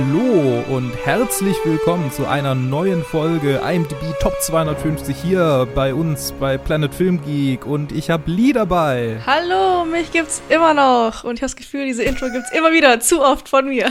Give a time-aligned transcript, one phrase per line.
[0.00, 6.58] Hallo und herzlich willkommen zu einer neuen Folge IMDb Top 250 hier bei uns bei
[6.58, 9.18] Planet Film Geek und ich habe Lee dabei.
[9.24, 13.00] Hallo, mich gibt's immer noch und ich habe das Gefühl, diese Intro gibt's immer wieder
[13.00, 13.90] zu oft von mir.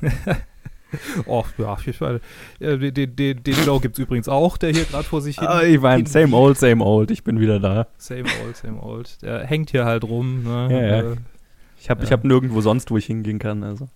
[1.26, 2.20] Och, ja, ich meine,
[2.60, 5.48] den, den, den, den Show gibt's übrigens auch, der hier gerade vor sich hin.
[5.48, 7.88] Ah, ich meine, same old, same old, ich bin wieder da.
[7.98, 9.20] Same old, same old.
[9.22, 10.44] Der hängt hier halt rum.
[10.44, 10.68] Ne?
[10.70, 11.00] Ja, ja.
[11.12, 11.16] Äh,
[11.80, 12.06] Ich habe Ja.
[12.06, 13.88] ich hab nirgendwo sonst, wo ich hingehen kann, also.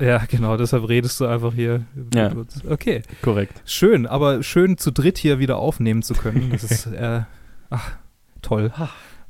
[0.00, 1.84] Ja, genau, deshalb redest du einfach hier.
[2.14, 2.32] Ja.
[2.68, 3.02] Okay.
[3.22, 3.60] Korrekt.
[3.64, 6.50] Schön, aber schön zu dritt hier wieder aufnehmen zu können.
[6.50, 7.22] Das ist, äh,
[7.70, 7.92] ach,
[8.42, 8.72] toll.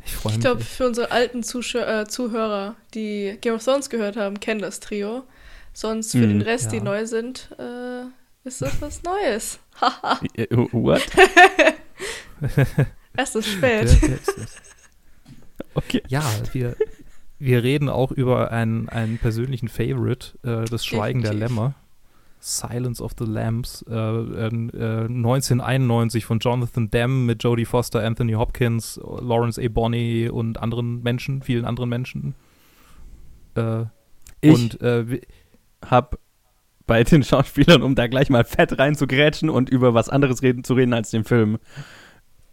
[0.05, 0.45] Ich freue Ich mich.
[0.45, 4.81] glaube, für unsere alten Zuschau äh, Zuhörer, die Game of Thrones gehört haben, kennen das
[4.81, 5.25] Trio.
[5.73, 6.83] Sonst für Mhm, den Rest, die ja.
[6.83, 8.03] neu sind, äh,
[8.49, 9.59] ist das was Neues.
[9.81, 11.03] Haha, Äh, What?
[13.17, 13.97] es ist spät.
[14.01, 14.57] wer ist das?
[15.75, 16.03] Okay.
[16.09, 16.23] Ja,
[16.53, 16.75] wir,
[17.39, 21.57] wir reden auch über einen, einen persönlichen Favorite, äh, das Schweigen der Definitiv.
[21.57, 21.75] Lämmer.
[22.41, 28.35] Silence of the Lambs, äh, ähm, äh, 1991 von Jonathan Demme mit Jodie Foster, Anthony
[28.35, 29.69] Hopkins, Lawrence A.
[29.69, 32.35] Bonney und anderen Menschen, vielen anderen Menschen.
[33.57, 33.87] Äh,
[34.41, 35.21] Ich und äh, wir-
[35.85, 36.19] habe
[36.87, 40.75] bei den Schauspielern, um da gleich mal fett reinzugrätschen und über was anderes reden, zu
[40.75, 41.59] reden als den Film,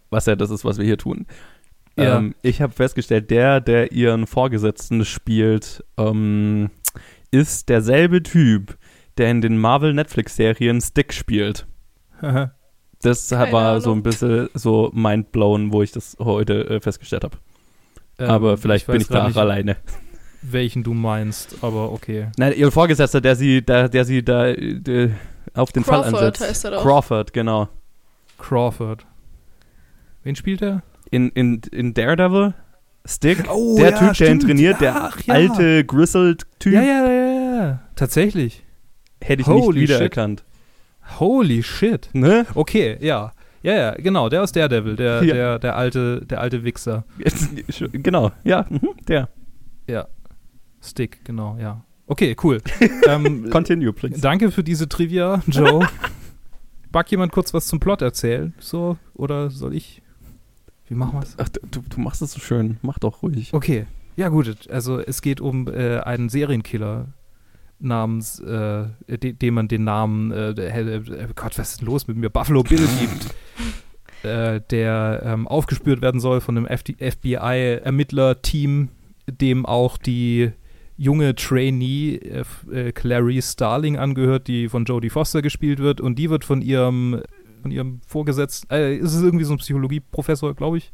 [0.09, 1.25] was ja das ist, was wir hier tun.
[1.97, 2.17] Ja.
[2.17, 6.69] Ähm, ich habe festgestellt, der, der ihren Vorgesetzten spielt, ähm,
[7.31, 8.77] ist derselbe Typ,
[9.17, 11.65] der in den Marvel-Netflix-Serien Stick spielt.
[13.01, 13.99] Das Keine war so Ahnung.
[13.99, 17.37] ein bisschen so mindblown, wo ich das heute äh, festgestellt habe.
[18.17, 19.75] Aber ähm, vielleicht bin weiß ich da auch nicht, alleine.
[20.41, 22.29] welchen du meinst, aber okay.
[22.37, 25.11] Nein, ihr Vorgesetzter, der sie da, der sie da äh,
[25.53, 26.41] auf den Fall Crawford ansetzt.
[26.41, 26.81] heißt er doch.
[26.83, 27.69] Crawford, genau.
[28.39, 29.05] Crawford.
[30.23, 30.81] Wen spielt er?
[31.15, 32.53] In, in, in Daredevil,
[33.05, 35.33] Stick, Oh, der ja, Typ, der ihn trainiert, der Ach, ja.
[35.35, 37.79] alte, grizzled Typ, Ja, ja, ja, ja.
[37.95, 38.63] Tatsächlich.
[39.23, 39.81] hätte ich Holy nicht shit.
[39.81, 40.43] wiedererkannt.
[41.19, 42.09] Holy shit.
[42.13, 42.45] Ne?
[42.53, 43.31] Okay, ja.
[43.63, 45.33] Ja, ja, genau, der aus Daredevil, der, Ja.
[45.33, 47.05] der, der alte, der alte Wichser.
[47.93, 49.29] Genau, ja, mhm, der.
[49.87, 50.07] Ja.
[50.81, 51.83] Stick, genau, ja.
[52.07, 52.61] Okay, cool.
[53.07, 54.19] ähm, Continue, please.
[54.19, 55.87] danke für diese Trivia, Joe.
[56.91, 58.53] Mag jemand kurz was zum Plot erzählen?
[58.59, 60.01] So, oder soll ich?
[60.87, 61.35] Wie machen wir es?
[61.37, 63.53] Ach, du, du machst es so schön, mach doch ruhig.
[63.53, 63.85] Okay,
[64.15, 64.69] ja gut.
[64.69, 67.07] Also es geht um äh, einen Serienkiller
[67.79, 72.07] namens, äh, de dem man den Namen, äh, der- äh, Gott, was ist denn los
[72.07, 72.29] mit mir?
[72.29, 73.33] Buffalo Bill gibt.
[74.23, 78.89] äh, der ähm, aufgespürt werden soll von einem FBI-Ermittler-Team,
[79.27, 80.51] dem auch die
[80.97, 86.29] junge Trainee äh, äh, Clarice Starling angehört, die von Jodie Foster gespielt wird und die
[86.29, 87.21] wird von ihrem
[87.65, 90.91] von ihrem Vorgesetzten, äh, ist es irgendwie so ein Psychologieprofessor, glaube ich,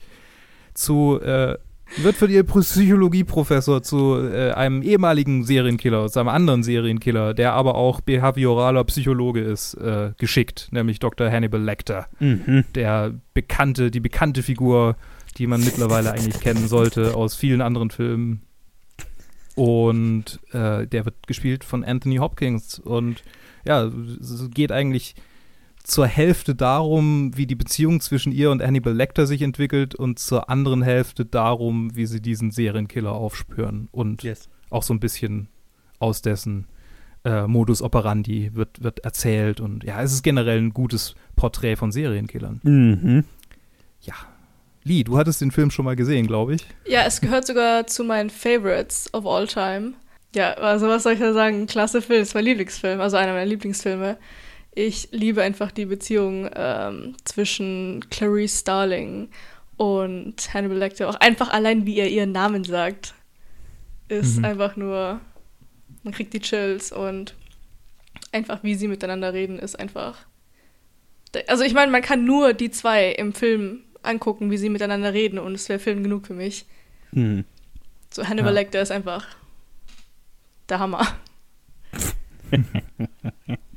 [0.73, 1.57] zu äh,
[1.97, 7.75] wird von ihr Psychologieprofessor zu äh, einem ehemaligen Serienkiller, zu einem anderen Serienkiller, der aber
[7.75, 11.29] auch behavioraler Psychologe ist, äh, geschickt, nämlich Dr.
[11.29, 12.63] Hannibal Lecter, Mhm.
[12.73, 14.95] der bekannte, die bekannte Figur,
[15.37, 18.43] die man mittlerweile eigentlich kennen sollte aus vielen anderen Filmen.
[19.55, 22.79] Und äh, der wird gespielt von Anthony Hopkins.
[22.79, 23.21] Und
[23.65, 23.83] ja,
[24.21, 25.15] es geht eigentlich
[25.83, 30.49] zur Hälfte darum, wie die Beziehung zwischen ihr und Hannibal Lecter sich entwickelt und zur
[30.49, 34.49] anderen Hälfte darum, wie sie diesen Serienkiller aufspüren und Yes.
[34.69, 35.47] auch so ein bisschen
[35.99, 36.67] aus dessen
[37.23, 41.91] äh, Modus operandi wird, wird erzählt und ja, es ist generell ein gutes Porträt von
[41.91, 42.59] Serienkillern.
[42.63, 43.23] Mhm.
[44.01, 44.15] Ja.
[44.83, 46.65] Lee, du hattest den Film schon mal gesehen, glaube ich.
[46.87, 49.93] Ja, es gehört sogar zu meinen Favorites of all time.
[50.33, 51.67] Ja, also was soll ich da sagen?
[51.67, 54.17] Klasse Film, es ist mein Lieblingsfilm, also einer meiner Lieblingsfilme.
[54.73, 59.29] Ich liebe einfach die Beziehung ähm, zwischen Clarice Starling
[59.77, 61.09] und Hannibal Lecter.
[61.09, 63.13] Auch einfach allein, wie er ihren Namen sagt,
[64.07, 64.45] ist Mhm.
[64.45, 65.19] einfach nur,
[66.03, 67.35] man kriegt die Chills und
[68.31, 70.25] einfach, wie sie miteinander reden, ist einfach.
[71.47, 75.37] Also ich meine, man kann nur die zwei im Film angucken, wie sie miteinander reden
[75.39, 76.65] und es wäre Film genug für mich.
[77.11, 77.45] Mhm.
[78.09, 78.59] So Hannibal Ja.
[78.61, 79.25] Lecter ist einfach
[80.69, 81.05] der Hammer.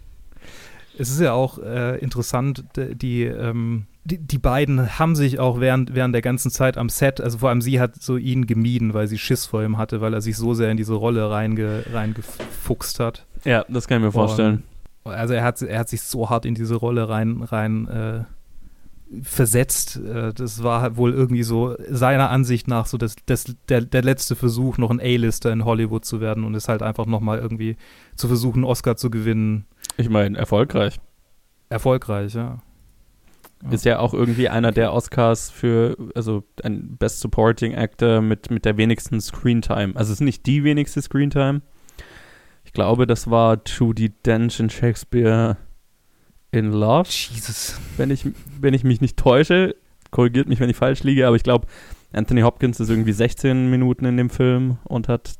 [0.99, 5.95] Es ist ja auch äh, interessant, die, ähm, die, die beiden haben sich auch während,
[5.95, 9.09] während der ganzen Zeit am Set, also vor allem sie hat so ihn gemieden, weil
[9.09, 13.01] sie Schiss vor ihm hatte, weil er sich so sehr in diese Rolle reinge, reingefuchst
[13.01, 13.27] hat.
[13.45, 14.63] Ja, das kann ich mir vorstellen.
[15.05, 18.25] Also er hat, er hat sich so hart in diese Rolle rein, rein äh,
[19.23, 19.97] versetzt.
[19.97, 24.03] Äh, das war halt wohl irgendwie so seiner Ansicht nach so das, das, der, der
[24.03, 27.77] letzte Versuch, noch ein A-Lister in Hollywood zu werden und ist halt einfach nochmal irgendwie
[28.17, 29.67] zu versuchen, einen Oscar zu gewinnen.
[29.97, 31.01] Ich meine, erfolgreich.
[31.69, 32.59] Erfolgreich, ja.
[33.63, 33.71] Ja.
[33.71, 38.65] Ist ja auch irgendwie einer der Oscars für, also ein Best Supporting Actor mit, mit
[38.65, 39.97] der wenigsten Screentime.
[39.97, 41.63] Also es ist nicht die wenigste Screentime,
[42.65, 45.57] Ich glaube, das war Judy Dench in Shakespeare
[46.55, 47.09] in Love.
[47.09, 47.79] Jesus.
[47.97, 48.27] Wenn ich,
[48.61, 49.75] wenn ich mich nicht täusche,
[50.11, 51.67] korrigiert mich, wenn ich falsch liege, aber ich glaube,
[52.13, 55.35] Anthony Hopkins ist irgendwie 16 Minuten in dem Film und hat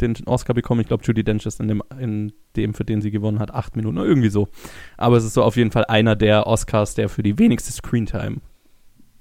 [0.00, 0.80] den Oscar bekommen.
[0.82, 3.76] Ich glaube, Judy Dench ist in dem, in dem, für den sie gewonnen hat, 8
[3.76, 4.48] Minuten oder irgendwie so.
[4.96, 8.36] Aber es ist so auf jeden Fall einer der Oscars, der für die wenigste Screentime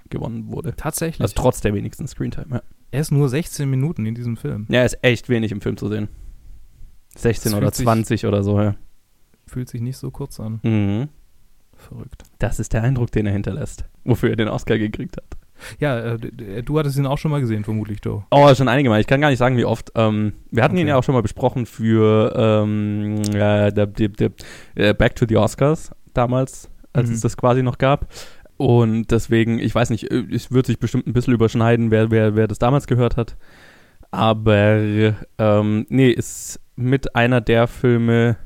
[0.10, 0.76] gewonnen wurde.
[0.76, 1.22] Tatsächlich.
[1.22, 2.62] Also trotz der wenigsten Screentime, ja.
[2.92, 4.68] er ist nur 16 Minuten in diesem Film.
[4.70, 6.10] Ja, er ist echt wenig im Film zu sehen.
[7.16, 8.76] 16 Das oder fühlt sich- 20 oder so, ja.
[9.48, 10.60] Fühlt sich nicht so kurz an.
[10.64, 11.10] Mhm.
[11.78, 12.24] Verrückt.
[12.40, 13.86] Das ist der Eindruck, den er hinterlässt.
[14.06, 15.26] Wofür er den Oscar gekriegt hat.
[15.80, 18.26] Ja, äh, du hattest ihn auch schon mal gesehen, vermutlich, Joe.
[18.32, 19.00] Oh, schon einige Mal.
[19.00, 19.92] Ich kann gar nicht sagen, wie oft.
[19.96, 20.90] Ähm, wir hatten ihn Okay.
[20.90, 24.32] ja auch schon mal besprochen für ähm, äh, der, der, der,
[24.76, 27.16] äh, Back to the Oscars damals, als Mhm.
[27.16, 28.08] es das quasi noch gab.
[28.58, 32.36] Und deswegen, ich weiß nicht, äh, es wird sich bestimmt ein bisschen überschneiden, wer, wer,
[32.36, 33.38] wer das damals gehört hat.
[34.12, 34.78] Aber
[35.38, 38.38] ähm, nee, ist mit einer der Filme,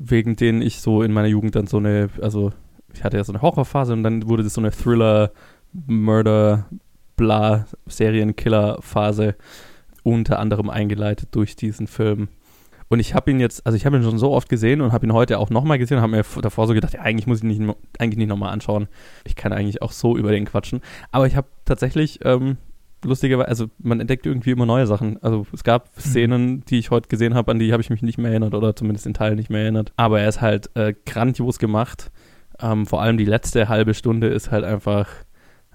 [0.00, 2.52] wegen denen ich so in meiner Jugend dann so eine, also
[2.92, 5.30] ich hatte ja so eine Horrorphase und dann wurde das so eine Thriller,
[5.72, 6.66] Murder,
[7.16, 9.36] bla, Serienkiller-Phase
[10.02, 12.28] unter anderem eingeleitet durch diesen Film.
[12.88, 15.06] Und ich habe ihn jetzt, also ich habe ihn schon so oft gesehen und habe
[15.06, 17.44] ihn heute auch nochmal gesehen und habe mir davor so gedacht, ja, eigentlich muss ich
[17.44, 18.88] ihn nicht, eigentlich nicht nochmal anschauen.
[19.24, 20.80] Ich kann eigentlich auch so über den quatschen.
[21.12, 22.56] Aber ich habe tatsächlich, ähm,
[23.04, 25.22] lustigerweise, also man entdeckt irgendwie immer neue Sachen.
[25.22, 28.18] Also es gab Szenen, die ich heute gesehen habe, an die habe ich mich nicht
[28.18, 29.92] mehr erinnert oder zumindest in Teilen nicht mehr erinnert.
[29.96, 32.10] Aber er ist halt äh, grandios gemacht.
[32.60, 35.08] Ähm, vor allem die letzte halbe Stunde ist halt einfach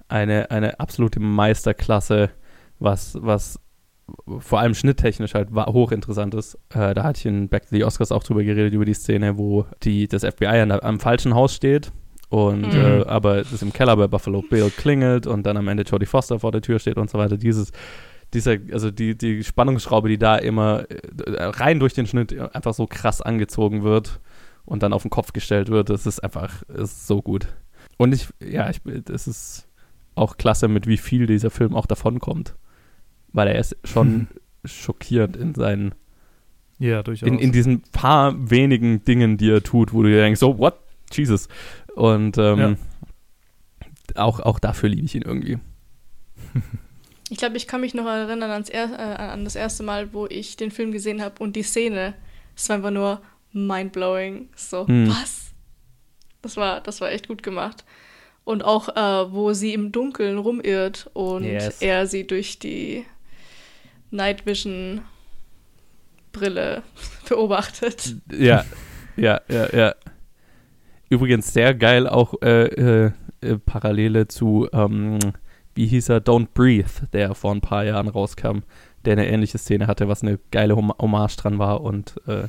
[0.08, 2.30] eine, eine absolute Meisterklasse,
[2.78, 3.60] was, was
[4.38, 6.54] vor allem schnitttechnisch halt hochinteressant ist.
[6.70, 9.36] Äh, da hatte ich in Back to the Oscars auch drüber geredet, über die Szene,
[9.36, 11.92] wo die, das FBI an am falschen Haus steht
[12.28, 12.80] und Mhm.
[12.80, 16.40] äh, aber das im Keller bei Buffalo Bill klingelt und dann am Ende Jodie Foster
[16.40, 17.36] vor der Tür steht und so weiter.
[17.36, 17.70] Dieses,
[18.34, 20.98] dieser, also die, die Spannungsschraube, die da immer äh,
[21.44, 24.20] rein durch den Schnitt einfach so krass angezogen wird
[24.64, 27.46] und dann auf den Kopf gestellt wird, das ist einfach ist so gut.
[27.98, 29.68] Und ich, ja, ich, das ist
[30.16, 32.56] auch klasse, mit wie viel dieser Film auch davonkommt.
[33.32, 34.26] Weil er ist schon
[34.64, 35.94] schockierend in seinen,
[36.78, 37.28] Ja, durchaus.
[37.28, 40.74] in, in diesen paar wenigen Dingen, die er tut, wo du dir denkst, so, what?
[41.12, 41.48] Jesus.
[41.96, 42.76] Und ähm,
[44.14, 45.58] auch, auch dafür liebe ich ihn irgendwie.
[47.28, 50.28] Ich glaube, ich kann mich noch erinnern ans er äh, an das erste Mal, wo
[50.28, 52.14] ich den Film gesehen habe und die Szene.
[52.54, 53.20] Es war einfach nur
[53.50, 54.48] mindblowing.
[54.54, 55.08] So, Hm.
[55.08, 55.46] was?
[56.42, 57.84] Das war, das war echt gut gemacht.
[58.44, 61.82] Und auch, äh, wo sie im Dunkeln rumirrt und Yes.
[61.82, 63.04] er sie durch die
[64.12, 65.00] Night Vision
[66.30, 66.84] Brille
[67.28, 68.14] beobachtet.
[68.30, 68.64] Ja,
[69.16, 69.94] ja, ja, ja.
[71.08, 72.64] Übrigens sehr geil auch äh,
[73.06, 75.18] äh, äh, Parallele zu, ähm,
[75.74, 78.60] wie hieß er, Don't Breathe, der vor ein paar Jahren rauskam,
[79.04, 82.48] der eine ähnliche Szene hatte, was eine geile Hom Hommage dran war und äh,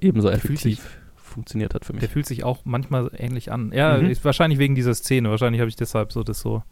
[0.00, 2.00] ebenso Der fühlt sich- effektiv funktioniert hat für mich.
[2.00, 3.72] Der fühlt sich auch manchmal ähnlich an.
[3.72, 4.10] Ja, Mhm.
[4.10, 5.30] ist wahrscheinlich wegen dieser Szene.
[5.30, 6.62] Wahrscheinlich habe ich deshalb so das so.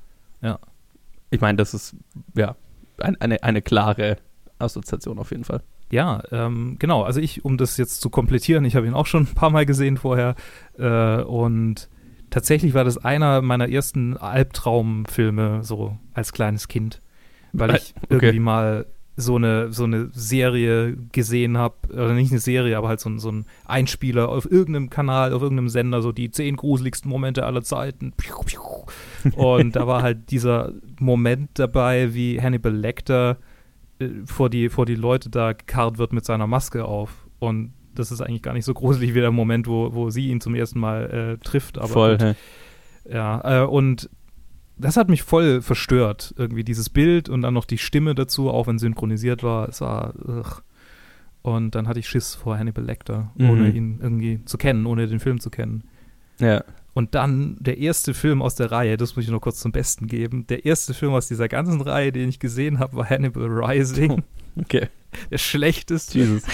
[1.31, 1.97] Ich meine, das ist
[2.37, 2.57] ja
[2.99, 4.17] ein, eine, eine klare
[4.59, 5.63] Assoziation auf jeden Fall.
[5.91, 7.03] Ja, ähm, genau.
[7.03, 9.67] Also ich, um das jetzt zu komplettieren, ich habe ihn auch schon ein paar Mal
[9.67, 10.35] gesehen vorher.
[10.79, 11.89] Äh, und
[12.31, 17.01] tatsächlich war das einer meiner ersten Albtraumfilme so als kleines Kind.
[17.53, 18.15] Weil Äh, ich okay.
[18.15, 23.01] irgendwie mal so eine, so eine Serie gesehen habe, oder nicht eine Serie, aber halt
[23.01, 27.11] so, ein- so ein Einspieler auf irgendeinem Kanal, auf irgendeinem Sender, so die zehn gruseligsten
[27.11, 28.13] Momente aller Zeiten.
[29.37, 33.37] Und da war halt dieser Moment dabei, wie Hannibal Lecter
[34.27, 37.27] vor die, vor die Leute da gekarrt wird mit seiner Maske auf.
[37.39, 40.41] Und das ist eigentlich gar nicht so gruselig wie der Moment, wo, wo sie ihn
[40.41, 41.79] zum ersten Mal äh, trifft.
[41.79, 42.19] Aber Voll.
[42.21, 42.35] hä?
[43.11, 44.09] Ja, äh, und
[44.79, 46.35] das hat mich voll verstört.
[46.39, 49.69] Irgendwie dieses Bild und dann noch die Stimme dazu, auch wenn synchronisiert war.
[49.69, 50.15] Es war.
[50.27, 50.63] Ugh.
[51.43, 53.75] Und dann hatte ich Schiss vor Hannibal Lecter, ohne Mhm.
[53.77, 55.85] ihn irgendwie zu kennen, ohne den Film zu kennen.
[56.39, 56.63] Ja.
[57.01, 60.07] Und dann der erste Film aus der Reihe, das muss ich noch kurz zum Besten
[60.07, 60.47] geben.
[60.49, 64.23] Der erste Film aus dieser ganzen Reihe, den ich gesehen habe, war Hannibal Rising.
[64.61, 64.89] Okay.
[65.31, 66.19] der schlechteste.
[66.19, 66.43] Jesus.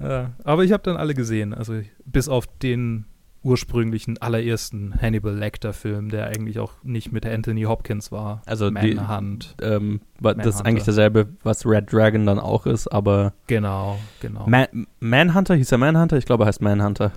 [0.00, 1.52] Ja, aber ich habe dann alle gesehen.
[1.54, 3.04] Also bis auf den
[3.42, 8.40] ursprünglichen allerersten Hannibal Lecter-Film, der eigentlich auch nicht mit Anthony Hopkins war.
[8.46, 9.54] Also die- Manhunt.
[9.62, 14.46] ähm, wa- das ist eigentlich dasselbe, was Red Dragon dann auch ist, aber Genau, genau.
[14.48, 16.16] Man Manhunter, hieß er Manhunter?
[16.16, 17.12] Ich glaube, er heißt Manhunter.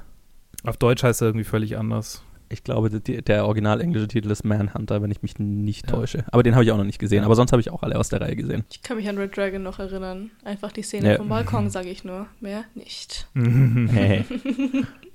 [0.67, 2.23] Auf Deutsch heißt er irgendwie völlig anders.
[2.49, 5.97] Ich glaube, die, der original englische Titel ist Manhunter, wenn ich mich nicht Ja.
[5.97, 6.23] täusche.
[6.31, 7.19] Aber den habe ich auch noch nicht gesehen.
[7.19, 7.25] Ja.
[7.25, 8.63] Aber sonst habe ich auch alle aus der Reihe gesehen.
[8.71, 10.31] Ich kann mich an Red Dragon noch erinnern.
[10.45, 11.17] Einfach die Szene Ja.
[11.17, 12.27] vom Balkon, sage ich nur.
[12.39, 13.27] Mehr nicht.
[13.35, 14.23] Hey.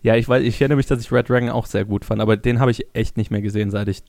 [0.02, 2.36] ja, ich weiß, ich erinnere mich, dass ich Red Dragon auch sehr gut fand, aber
[2.36, 4.02] den habe ich echt nicht mehr gesehen, seit ich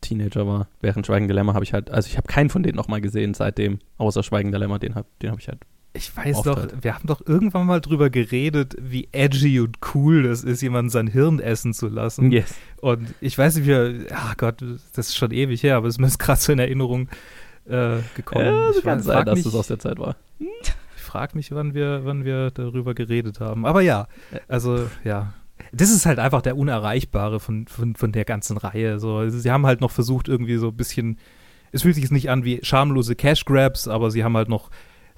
[0.00, 0.68] Teenager war.
[0.80, 3.80] Während Schweigen Dilemma habe ich halt, also ich habe keinen von denen nochmal gesehen seitdem,
[3.98, 5.58] außer Schweigen Dilemma, den habe den hab ich halt
[5.92, 6.84] Ich weiß Oft doch, halt.
[6.84, 11.08] wir haben doch irgendwann mal drüber geredet, wie edgy und cool das ist, jemanden sein
[11.08, 12.30] Hirn essen zu lassen.
[12.30, 12.54] Yes.
[12.80, 15.98] Und ich weiß nicht, wie, ach Gott, das ist schon ewig her, aber es ist
[15.98, 17.08] mir jetzt gerade so in Erinnerung
[17.66, 18.44] äh, gekommen.
[18.44, 20.14] Ja, ich kann sein, dass mich, das aus der Zeit war.
[20.38, 23.66] ich frage mich, wann wir, wann wir darüber geredet haben.
[23.66, 24.06] Aber ja,
[24.46, 25.34] also ja.
[25.72, 28.98] Das ist halt einfach der Unerreichbare von, von, von der ganzen Reihe.
[28.98, 31.18] So, sie haben halt noch versucht, irgendwie so ein bisschen.
[31.72, 34.70] Es fühlt sich jetzt nicht an wie schamlose Cash Grabs, aber sie haben halt noch,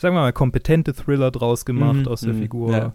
[0.02, 2.72] sagen wir mal, kompetente Thriller draus gemacht Mhm, aus der mhm, Figur.
[2.72, 2.92] ja.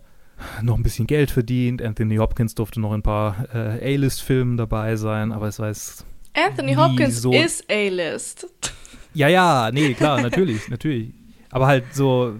[0.61, 1.81] Noch ein bisschen Geld verdient.
[1.81, 6.05] Anthony Hopkins durfte noch in ein paar äh, A-List-Filmen dabei sein, aber es war jetzt
[6.35, 8.47] Anthony Nie Hopkins so- ist A-List.
[9.15, 11.11] Ja, ja, nee, klar, natürlich, natürlich.
[11.49, 12.35] Aber halt so,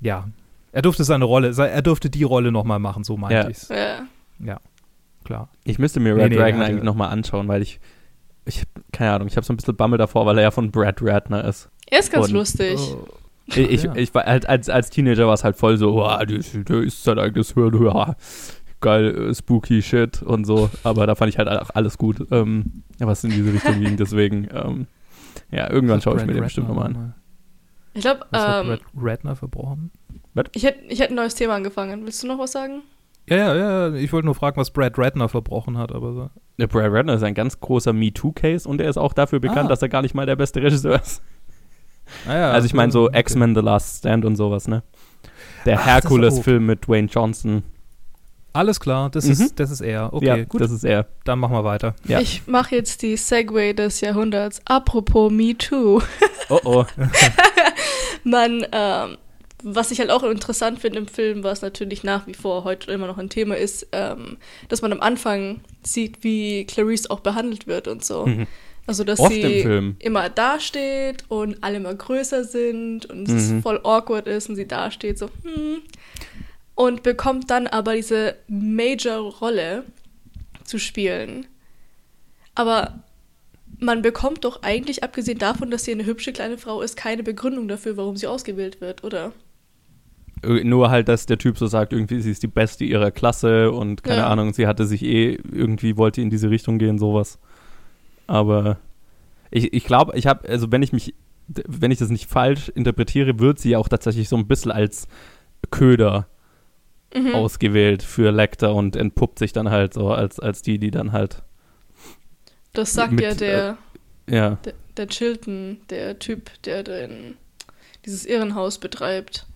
[0.00, 0.28] ja,
[0.72, 3.48] er durfte seine Rolle, er durfte die Rolle nochmal machen, so meinte Ja.
[3.48, 3.68] ich's.
[4.38, 4.60] Ja.
[5.24, 5.48] Klar.
[5.64, 7.80] Ich müsste mir Nee, Red nee, Dragon hatte- eigentlich nochmal anschauen, weil ich,
[8.44, 10.98] ich, keine Ahnung, ich habe so ein bisschen Bammel davor, weil er ja von Brad
[11.02, 11.68] Ratner ist.
[11.90, 12.78] Er ist ganz Und- lustig.
[12.78, 13.06] Oh,
[13.46, 13.94] Ich, ich, ja.
[13.94, 16.38] ich war als, als Teenager war es halt voll so, wow, der
[16.82, 18.16] ist, sein eigenes Hirn, ja,
[18.80, 20.68] geil, äh, spooky Shit und so.
[20.82, 23.96] Aber da fand ich halt auch alles gut, ähm, was in diese Richtung ging.
[23.96, 24.86] Deswegen, ähm,
[25.52, 27.14] ja, irgendwann schaue ich mir den Brad bestimmt nochmal an.
[27.94, 29.90] Ich glaube, ähm, Brad Ratner verbrochen?
[30.54, 32.04] ich hätte ich hätt ein neues Thema angefangen.
[32.04, 32.82] Willst du noch was sagen?
[33.28, 33.54] Ja, ja,
[33.88, 36.30] ja, ich wollte nur fragen, was Brad Ratner verbrochen hat, aber so.
[36.58, 39.68] Der Brad Ratner ist ein ganz großer MeToo-Case und er ist auch dafür bekannt, Ah.
[39.68, 41.22] dass er gar nicht mal der beste Regisseur ist.
[42.26, 43.20] Ah, ja, also ich meine so okay.
[43.20, 44.82] X-Men The Last Stand und sowas, ne?
[45.64, 47.62] Der Hercules-Film mit Dwayne Johnson.
[48.52, 49.32] Alles klar, das, Mhm.
[49.32, 50.14] ist, das ist er.
[50.14, 51.06] Okay, ja, gut, das ist er.
[51.24, 51.94] dann machen wir weiter.
[52.04, 52.20] Ja.
[52.20, 54.62] Ich mache jetzt die Segway des Jahrhunderts.
[54.64, 56.00] Apropos Me Too.
[56.48, 56.84] Oh oh.
[58.24, 59.16] Man, ähm,
[59.64, 63.08] was ich halt auch interessant finde im Film, was natürlich nach wie vor heute immer
[63.08, 64.36] noch ein Thema ist, ähm,
[64.68, 68.26] dass man am Anfang sieht, wie Clarice auch behandelt wird und so.
[68.26, 68.46] Mhm.
[68.86, 73.62] Also, dass Oft sie immer dasteht und alle immer größer sind und es Mhm.
[73.62, 75.82] voll awkward ist und sie dasteht so, hm.
[76.76, 79.84] Und bekommt dann aber diese Major-Rolle
[80.64, 81.46] zu spielen.
[82.54, 83.02] Aber
[83.78, 87.66] man bekommt doch eigentlich, abgesehen davon, dass sie eine hübsche kleine Frau ist, keine Begründung
[87.68, 89.32] dafür, warum sie ausgewählt wird, oder?
[90.42, 93.72] Äh, Nur halt, dass der Typ so sagt, irgendwie sie ist die Beste ihrer Klasse
[93.72, 94.26] und keine Ja.
[94.28, 97.38] Ahnung, sie hatte sich eh irgendwie wollte in diese Richtung gehen, sowas.
[98.26, 98.78] Aber
[99.50, 101.14] ich, ich glaube, ich habe, also wenn ich mich,
[101.48, 105.06] wenn ich das nicht falsch interpretiere, wird sie auch tatsächlich so ein bisschen als
[105.70, 106.26] Köder
[107.14, 107.34] Mhm.
[107.34, 111.42] ausgewählt für Lecter und entpuppt sich dann halt so als, als die, die dann halt,
[112.72, 113.78] Das sagt mit, ja der,
[114.28, 117.36] ja, der, der Chilton, der Typ, der den,
[118.04, 119.46] dieses Irrenhaus betreibt.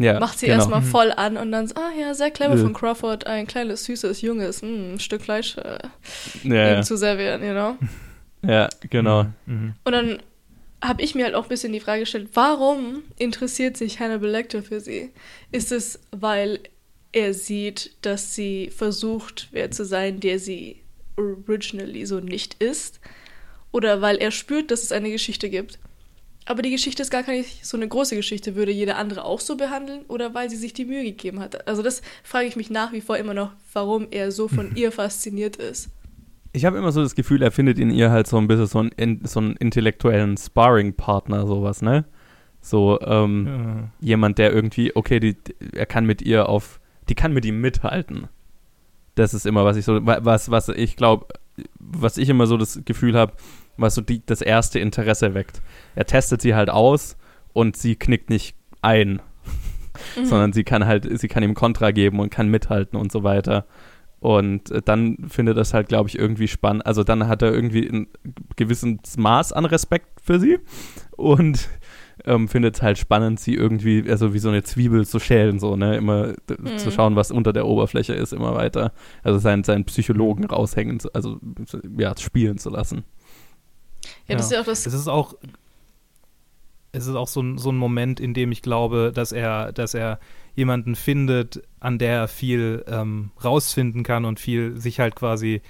[0.00, 0.18] Ja.
[0.18, 0.58] macht sie genau.
[0.58, 0.86] erstmal Mhm.
[0.86, 2.62] voll an und dann so, ah ja, sehr clever Ja.
[2.62, 5.78] von Crawford, ein kleines, süßes, junges, mm, ein Stück Fleisch äh,
[6.42, 7.76] Ja, ihm ja, zu servieren, you know?
[8.50, 9.26] ja, genau.
[9.46, 9.74] Mhm.
[9.84, 10.22] Und dann
[10.82, 14.62] habe ich mir halt auch ein bisschen die Frage gestellt, warum interessiert sich Hannibal Lecter
[14.62, 15.10] für sie?
[15.52, 16.58] Ist es, weil
[17.12, 20.80] er sieht, dass sie versucht, wer zu sein, der sie
[21.16, 23.00] originally so nicht ist?
[23.72, 25.78] Oder weil er spürt, dass es eine Geschichte gibt?
[26.46, 28.54] Aber die Geschichte ist gar keine so eine große Geschichte.
[28.56, 30.00] Würde jeder andere auch so behandeln?
[30.08, 31.68] Oder weil sie sich die Mühe gegeben hat?
[31.68, 34.90] Also das frage ich mich nach wie vor immer noch, warum er so von ihr
[34.90, 35.90] fasziniert ist.
[36.52, 38.80] Ich habe immer so das Gefühl, er findet in ihr halt so ein bisschen so
[38.80, 42.04] einen, in- so einen intellektuellen Sparring-Partner, sowas, ne?
[42.60, 43.90] So, ähm, Ja.
[44.00, 45.36] jemand, der irgendwie, okay, die,
[45.72, 48.26] er kann mit ihr auf, die kann mit ihm mithalten.
[49.14, 51.26] Das ist immer, was ich so, wa- was, was ich glaube,
[51.78, 53.32] was ich immer so das Gefühl habe,
[53.76, 55.60] was so die, das erste Interesse weckt.
[55.94, 57.16] Er testet sie halt aus
[57.52, 59.20] und sie knickt nicht ein,
[60.16, 60.24] Mhm.
[60.24, 63.66] sondern sie kann halt, sie kann ihm Kontra geben und kann mithalten und so weiter.
[64.20, 66.86] Und äh, dann findet das halt, glaube ich, irgendwie spannend.
[66.86, 68.06] Also dann hat er irgendwie ein
[68.56, 70.58] gewisses Maß an Respekt für sie
[71.16, 71.68] und
[72.24, 75.76] ähm, findet es halt spannend, sie irgendwie, also wie so eine Zwiebel zu schälen, so,
[75.76, 75.96] ne?
[75.96, 76.78] Immer Mhm.
[76.78, 78.92] zu schauen, was unter der Oberfläche ist, immer weiter.
[79.22, 81.38] Also seinen, seinen Psychologen raushängen, zu- also
[81.98, 83.04] ja, spielen zu lassen.
[84.28, 85.34] ja, das ist ja auch das Es ist auch,
[86.92, 89.94] es ist auch so ein, so ein Moment, in dem ich glaube, dass er, dass
[89.94, 90.18] er
[90.56, 95.60] jemanden findet, an der er viel ähm, rausfinden kann und viel sich halt quasi äh,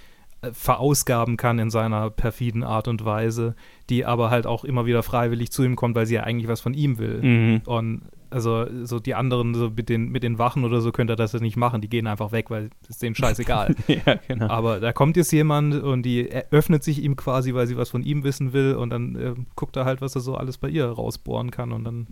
[0.52, 3.54] verausgaben kann in seiner perfiden Art und Weise,
[3.90, 6.60] die aber halt auch immer wieder freiwillig zu ihm kommt, weil sie ja eigentlich was
[6.60, 7.22] von ihm will.
[7.22, 7.62] Mhm.
[7.66, 11.16] Und also so die anderen, so mit den, mit den Wachen oder so, könnte er
[11.16, 11.80] das ja nicht machen.
[11.80, 13.74] Die gehen einfach weg, weil es ist denen scheißegal.
[13.88, 14.48] ja, genau.
[14.48, 18.02] Aber da kommt jetzt jemand und die öffnet sich ihm quasi, weil sie was von
[18.02, 20.86] ihm wissen will und dann äh, guckt er halt, was er so alles bei ihr
[20.86, 22.06] rausbohren kann und dann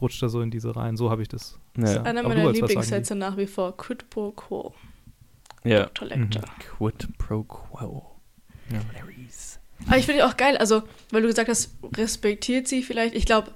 [0.00, 0.96] rutscht er so in diese rein.
[0.96, 1.58] So habe ich das.
[1.76, 2.02] Ja.
[2.02, 3.76] einer Aber du meiner Lieblingssätze nach wie vor.
[3.76, 4.72] Quid pro quo.
[5.68, 5.86] Ja.
[5.86, 6.08] Dr.
[6.08, 6.42] Lecter.
[6.58, 8.04] Quid pro quo.
[8.70, 8.80] Ja.
[9.86, 13.14] Aber ich finde auch geil, also, weil du gesagt hast, respektiert sie vielleicht.
[13.14, 13.52] Ich glaube,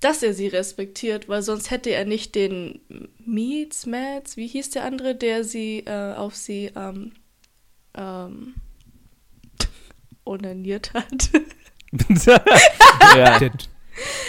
[0.00, 2.80] dass er sie respektiert, weil sonst hätte er nicht den
[3.18, 7.12] Meets, Mads, wie hieß der andere, der sie äh, auf sie ähm,
[7.94, 8.54] ähm,
[10.24, 11.30] onaniert hat.
[12.24, 13.38] ja.
[13.38, 13.50] Der,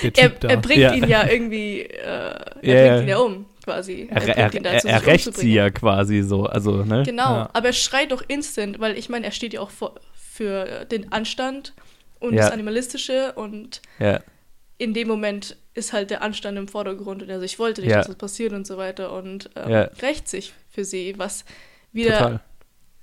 [0.01, 0.93] der er, er, bringt ja.
[0.93, 4.07] ihn ja irgendwie, äh, er ja, bringt ihn ja um, quasi.
[4.09, 7.03] Er, er, er, er rächt sie ja quasi so, also, ne?
[7.03, 10.85] Genau, aber er schreit doch instant, weil ich meine, er steht ja auch vor, für
[10.85, 11.73] den Anstand
[12.19, 13.81] und das Animalistische und
[14.77, 18.07] in dem Moment ist halt der Anstand im Vordergrund und also ich wollte nicht, dass
[18.07, 21.45] das passiert und so weiter und ähm, rächt sich für sie, was
[21.91, 22.39] wieder, Total.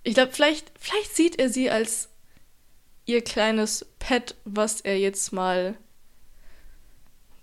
[0.02, 2.08] ich glaube, vielleicht, vielleicht sieht er sie als
[3.06, 5.74] ihr kleines Pet, was er jetzt mal,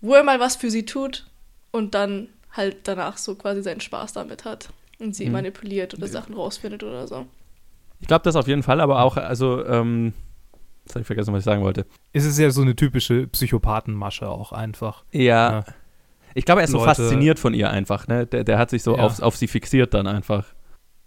[0.01, 1.25] wo er mal was für sie tut
[1.72, 4.69] und dann halt danach so quasi seinen Spaß damit hat
[5.00, 5.33] und sie mhm.
[5.33, 7.25] manipuliert oder Sachen rausfindet oder so.
[8.00, 10.13] Ich glaube das auf jeden Fall, aber auch, also, ähm,
[10.85, 11.85] Jetzt habe ich vergessen, was ich sagen wollte.
[12.13, 15.03] Es ist ja so eine typische Psychopathenmasche auch einfach.
[15.12, 15.51] Ja.
[15.51, 15.65] ja.
[16.35, 18.27] Ich glaube, er ist Leute, so fasziniert von ihr einfach, ne?
[18.27, 19.03] Der, der hat sich so ja.
[19.03, 20.45] auf, auf sie fixiert dann einfach.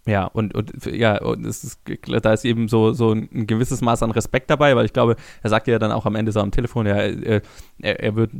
[0.09, 1.81] Ja, und, und ja, und es ist,
[2.23, 5.49] da ist eben so, so ein gewisses Maß an Respekt dabei, weil ich glaube, er
[5.51, 7.43] sagt ja dann auch am Ende so am Telefon, ja, er,
[7.79, 8.31] er, wird,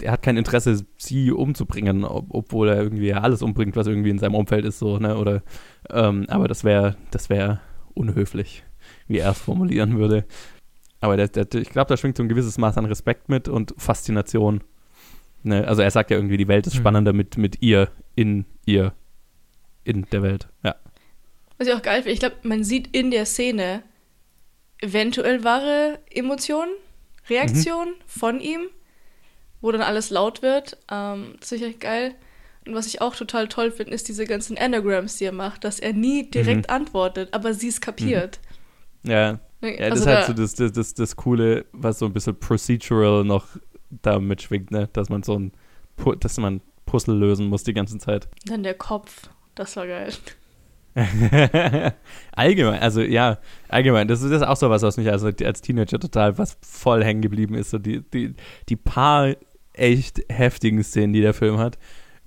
[0.00, 4.18] er hat kein Interesse, sie umzubringen, ob, obwohl er irgendwie alles umbringt, was irgendwie in
[4.18, 5.42] seinem Umfeld ist, so, ne, oder,
[5.90, 7.60] ähm, aber das wäre, das wäre
[7.92, 8.64] unhöflich,
[9.06, 10.24] wie er es formulieren würde.
[11.00, 13.74] Aber der, der, ich glaube, da schwingt so ein gewisses Maß an Respekt mit und
[13.76, 14.62] Faszination.
[15.42, 15.68] Ne?
[15.68, 16.78] Also er sagt ja irgendwie, die Welt ist mhm.
[16.78, 18.94] spannender mit, mit ihr, in ihr,
[19.84, 20.48] in der Welt.
[20.64, 20.74] Ja.
[21.58, 23.82] Was ich auch geil finde, ich glaube, man sieht in der Szene
[24.78, 26.72] eventuell wahre Emotionen,
[27.28, 28.02] Reaktionen mhm.
[28.06, 28.68] von ihm,
[29.60, 30.76] wo dann alles laut wird.
[30.90, 32.14] Ähm, das ist sicher geil.
[32.66, 35.78] Und was ich auch total toll finde, ist diese ganzen Anagrams, die er macht, dass
[35.78, 36.74] er nie direkt mhm.
[36.74, 38.40] antwortet, aber sie es kapiert.
[39.02, 39.10] Mhm.
[39.10, 39.40] Ja.
[39.62, 42.38] Ja, also das ist halt so das, das, das, das Coole, was so ein bisschen
[42.38, 43.46] procedural noch
[43.90, 44.88] da mitschwingt, ne?
[44.92, 45.52] Dass man so ein,
[46.20, 48.28] dass man Puzzle lösen muss die ganze Zeit.
[48.44, 50.12] Dann der Kopf, das war geil.
[52.32, 55.60] allgemein, also ja, allgemein, das ist, das ist auch so was, was mich also als
[55.60, 57.70] Teenager total was voll hängen geblieben ist.
[57.70, 58.34] So die, die,
[58.68, 59.34] die paar
[59.74, 61.78] echt heftigen Szenen, die der Film hat.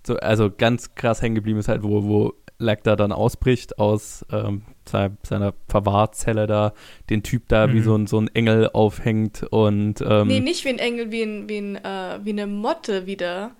[0.06, 4.64] So, also ganz krass hängen geblieben ist halt, wo, wo Lecter dann ausbricht aus ähm,
[4.86, 6.74] seiner Verwahrzelle da,
[7.10, 7.74] den Typ da mhm.
[7.74, 11.24] wie so ein, so ein Engel aufhängt und ähm, Nee, nicht wie ein Engel, wie,
[11.24, 13.52] ein, wie, ein, äh, wie eine Motte wieder.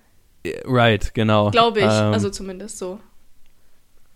[0.64, 1.50] Right, genau.
[1.50, 3.00] Glaube ich, ähm, also zumindest so.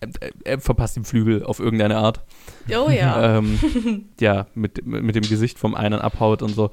[0.00, 2.24] Er, er, verpasst den Flügel auf irgendeine Art.
[2.68, 3.38] Oh ja.
[3.38, 6.70] ähm, ja, mit, mit dem Gesicht vom einen abhaut und so.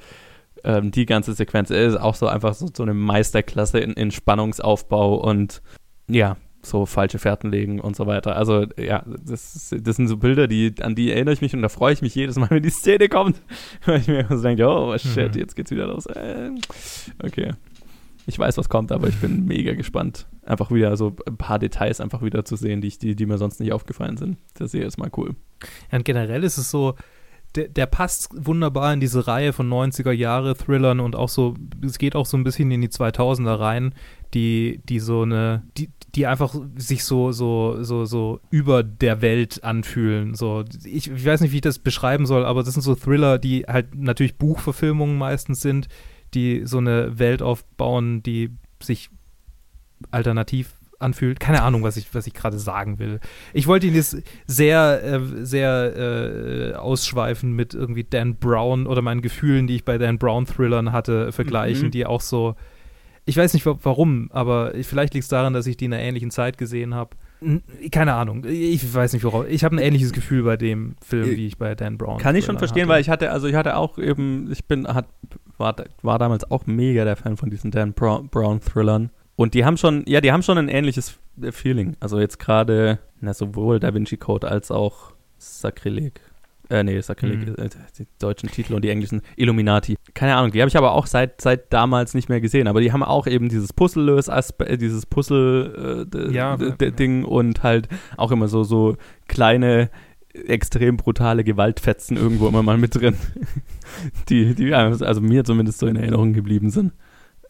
[0.64, 5.16] Ähm, die ganze Sequenz ist auch so einfach so, so eine Meisterklasse in, in Spannungsaufbau
[5.16, 5.62] und
[6.08, 8.36] ja, so falsche Fährten legen und so weiter.
[8.36, 11.70] Also ja, das, das sind so Bilder, die, an die erinnere ich mich und da
[11.70, 13.42] freue ich mich jedes Mal, wenn die Szene kommt,
[13.86, 15.40] weil ich mir so denke, oh shit, mhm.
[15.40, 16.06] jetzt geht's wieder los.
[16.06, 16.52] Äh,
[17.24, 17.54] okay.
[18.28, 22.00] Ich weiß, was kommt, aber ich bin mega gespannt, einfach wieder so ein paar Details
[22.00, 24.38] einfach wieder zu sehen, die, ich, die, die mir sonst nicht aufgefallen sind.
[24.54, 25.36] Das ist mal cool.
[25.92, 26.96] Ja, und generell ist es so,
[27.56, 31.98] der, der, passt wunderbar in diese Reihe von 90er Jahre Thrillern und auch so, es
[31.98, 33.94] geht auch so ein bisschen in die 2000er rein,
[34.34, 39.64] die, die so eine, die, die einfach sich so, so, so, so über der Welt
[39.64, 40.36] anfühlen.
[40.36, 43.38] So, ich, ich weiß nicht, wie ich das beschreiben soll, aber das sind so Thriller,
[43.38, 45.90] die halt natürlich Buchverfilmungen meistens sind,
[46.34, 49.10] die so eine Welt aufbauen, die sich
[50.10, 51.40] alternativ anfühlt.
[51.40, 53.20] Keine Ahnung, was ich, was ich gerade sagen will.
[53.54, 59.22] Ich wollte ihn jetzt sehr, äh, sehr äh, ausschweifen mit irgendwie Dan Brown oder meinen
[59.22, 61.92] Gefühlen, die ich bei Dan Brown Thrillern hatte, vergleichen, mhm.
[61.92, 62.56] die auch so
[63.26, 66.32] ich weiß nicht warum, aber vielleicht liegt es daran, dass ich die in einer ähnlichen
[66.32, 67.16] Zeit gesehen habe.
[67.92, 68.46] Keine Ahnung.
[68.48, 69.48] Ich weiß nicht worauf.
[69.48, 72.20] Ich habe ein ähnliches Gefühl bei dem Film, äh, wie ich bei Dan Brown.
[72.20, 72.90] Kann ich schon verstehen, hatte.
[72.90, 75.08] weil ich hatte, also ich hatte auch eben, ich bin, hat,
[75.58, 79.10] war, war damals auch mega der Fan von diesen Dan Brown Thrillern.
[79.36, 81.20] Und die haben schon, ja, die haben schon ein ähnliches
[81.52, 81.96] Feeling.
[82.00, 83.00] Also jetzt gerade,
[83.32, 86.22] sowohl Da Vinci Code als auch Sakrileg
[86.72, 87.56] äh, nee, Sakrileg, mhm.
[87.56, 89.98] äh, die deutschen Titel und die englischen Illuminati.
[90.14, 92.68] Keine Ahnung, die habe ich aber auch seit, seit damals nicht mehr gesehen.
[92.68, 97.26] Aber die haben auch eben dieses Puzzle-Lös, äh, dieses Puzzle-Ding äh, ja, ja.
[97.28, 98.96] und halt auch immer so, so
[99.28, 99.90] kleine
[100.34, 103.16] extrem brutale Gewaltfetzen irgendwo immer mal mit drin,
[104.30, 106.94] die, die also mir zumindest so in Erinnerung geblieben sind.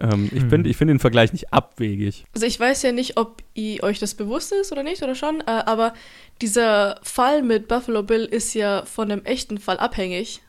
[0.01, 0.49] Ähm, ich hm.
[0.49, 2.25] finde ich find den Vergleich nicht abwegig.
[2.33, 5.41] Also ich weiß ja nicht, ob ihr euch das bewusst ist oder nicht oder schon,
[5.41, 5.93] äh, aber
[6.41, 10.41] dieser Fall mit Buffalo Bill ist ja von einem echten Fall abhängig.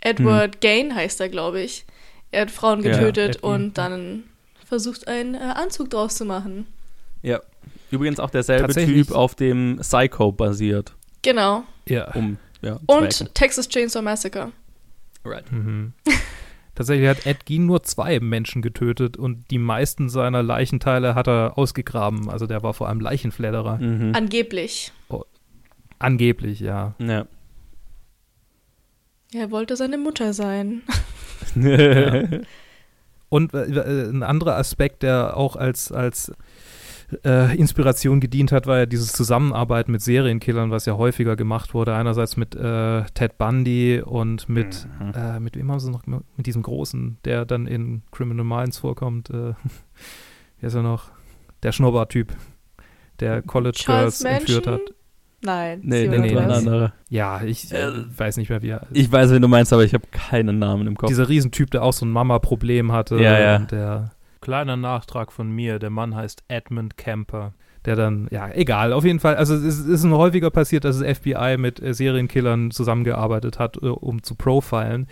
[0.00, 0.60] Edward hm.
[0.60, 1.84] Gain heißt er, glaube ich.
[2.30, 4.24] Er hat Frauen getötet ja, und dann
[4.64, 6.66] versucht, einen äh, Anzug draus zu machen.
[7.22, 7.40] Ja.
[7.90, 10.94] Übrigens auch derselbe Typ, auf dem Psycho basiert.
[11.22, 11.64] Genau.
[11.88, 12.12] Ja.
[12.14, 14.52] Um, ja und Texas Chainsaw Massacre.
[15.24, 15.50] Right.
[15.50, 15.92] Mhm.
[16.80, 21.58] Tatsächlich hat Ed Gein nur zwei Menschen getötet und die meisten seiner Leichenteile hat er
[21.58, 22.30] ausgegraben.
[22.30, 23.76] Also der war vor allem Leichenfledderer.
[23.76, 24.14] Mhm.
[24.14, 24.90] Angeblich.
[25.98, 26.94] Angeblich, ja.
[26.98, 27.26] Ja.
[29.34, 30.80] Er wollte seine Mutter sein.
[33.28, 36.32] Und äh, äh, ein anderer Aspekt, der auch als, als
[37.24, 41.94] äh, Inspiration gedient hat, war ja dieses Zusammenarbeiten mit Serienkillern, was ja häufiger gemacht wurde.
[41.94, 45.12] Einerseits mit äh, Ted Bundy und mit, Mhm.
[45.14, 46.24] äh, mit wem haben sie noch gemacht?
[46.36, 49.30] Mit diesem Großen, der dann in Criminal Minds vorkommt.
[49.30, 49.54] Äh,
[50.60, 51.10] wie ist er noch?
[51.62, 52.32] Der Schnurrbart-Typ,
[53.20, 54.80] der College Charles Girls entführt hat.
[55.42, 55.80] Nein.
[55.82, 56.92] Nee, nee, nee, anderer.
[57.08, 59.94] Ja, ich äh, weiß nicht mehr, wie er Ich weiß, wen du meinst, aber ich
[59.94, 61.08] habe keinen Namen im Kopf.
[61.08, 63.16] Dieser Riesentyp, der auch so ein Mama-Problem hatte.
[63.16, 63.56] Ja, ja.
[63.56, 67.52] Und der kleiner Nachtrag von mir, der Mann heißt Edmund Camper.
[67.86, 69.36] Der dann, ja, egal, auf jeden Fall.
[69.36, 73.86] Also es ist, noch häufiger passiert, dass das FBI mit äh, Serienkillern zusammengearbeitet hat, äh,
[73.86, 75.06] um zu profilen.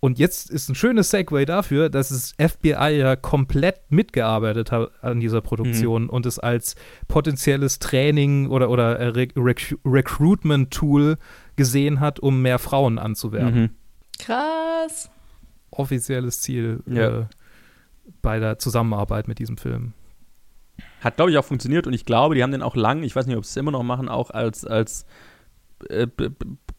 [0.00, 5.20] Und jetzt ist ein schönes Segway dafür, dass das FBI ja komplett mitgearbeitet hat an
[5.20, 6.74] dieser Produktion und es als
[7.06, 11.18] potenzielles Training oder, oder äh, Re Rec Recruitment-Tool
[11.54, 13.70] gesehen hat, um mehr Frauen anzuwerben Mhm.
[14.18, 15.10] Krass.
[15.70, 17.20] offizielles Ziel Ja.
[17.20, 17.24] äh,
[18.22, 19.92] bei der Zusammenarbeit mit diesem Film.
[21.00, 23.26] Hat, glaube ich, auch funktioniert und ich glaube, die haben den auch lang, ich weiß
[23.26, 25.06] nicht, ob sie es immer noch machen, auch als, als
[25.88, 26.06] äh,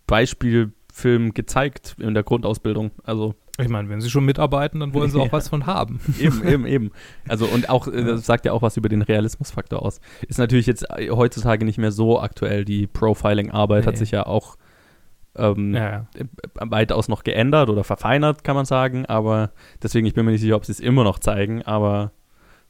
[0.08, 2.92] Beispielfilm gezeigt in der Grundausbildung.
[3.04, 6.00] Also Ich meine, wenn sie schon mitarbeiten, dann wollen sie auch was von haben.
[6.20, 6.92] eben, eben, eben.
[7.28, 10.02] Also und auch, äh, das sagt ja auch was über den Realismusfaktor aus.
[10.28, 12.66] Ist natürlich jetzt äh, heutzutage nicht mehr so aktuell.
[12.66, 14.00] Die Profiling-Arbeit hat Nee.
[14.00, 14.58] sich ja auch
[15.40, 16.06] ähm, Ja, ja.
[16.16, 16.26] äh,
[16.60, 19.06] weitaus noch geändert oder verfeinert, kann man sagen.
[19.06, 22.12] Aber deswegen, ich bin mir nicht sicher, ob sie es immer noch zeigen, aber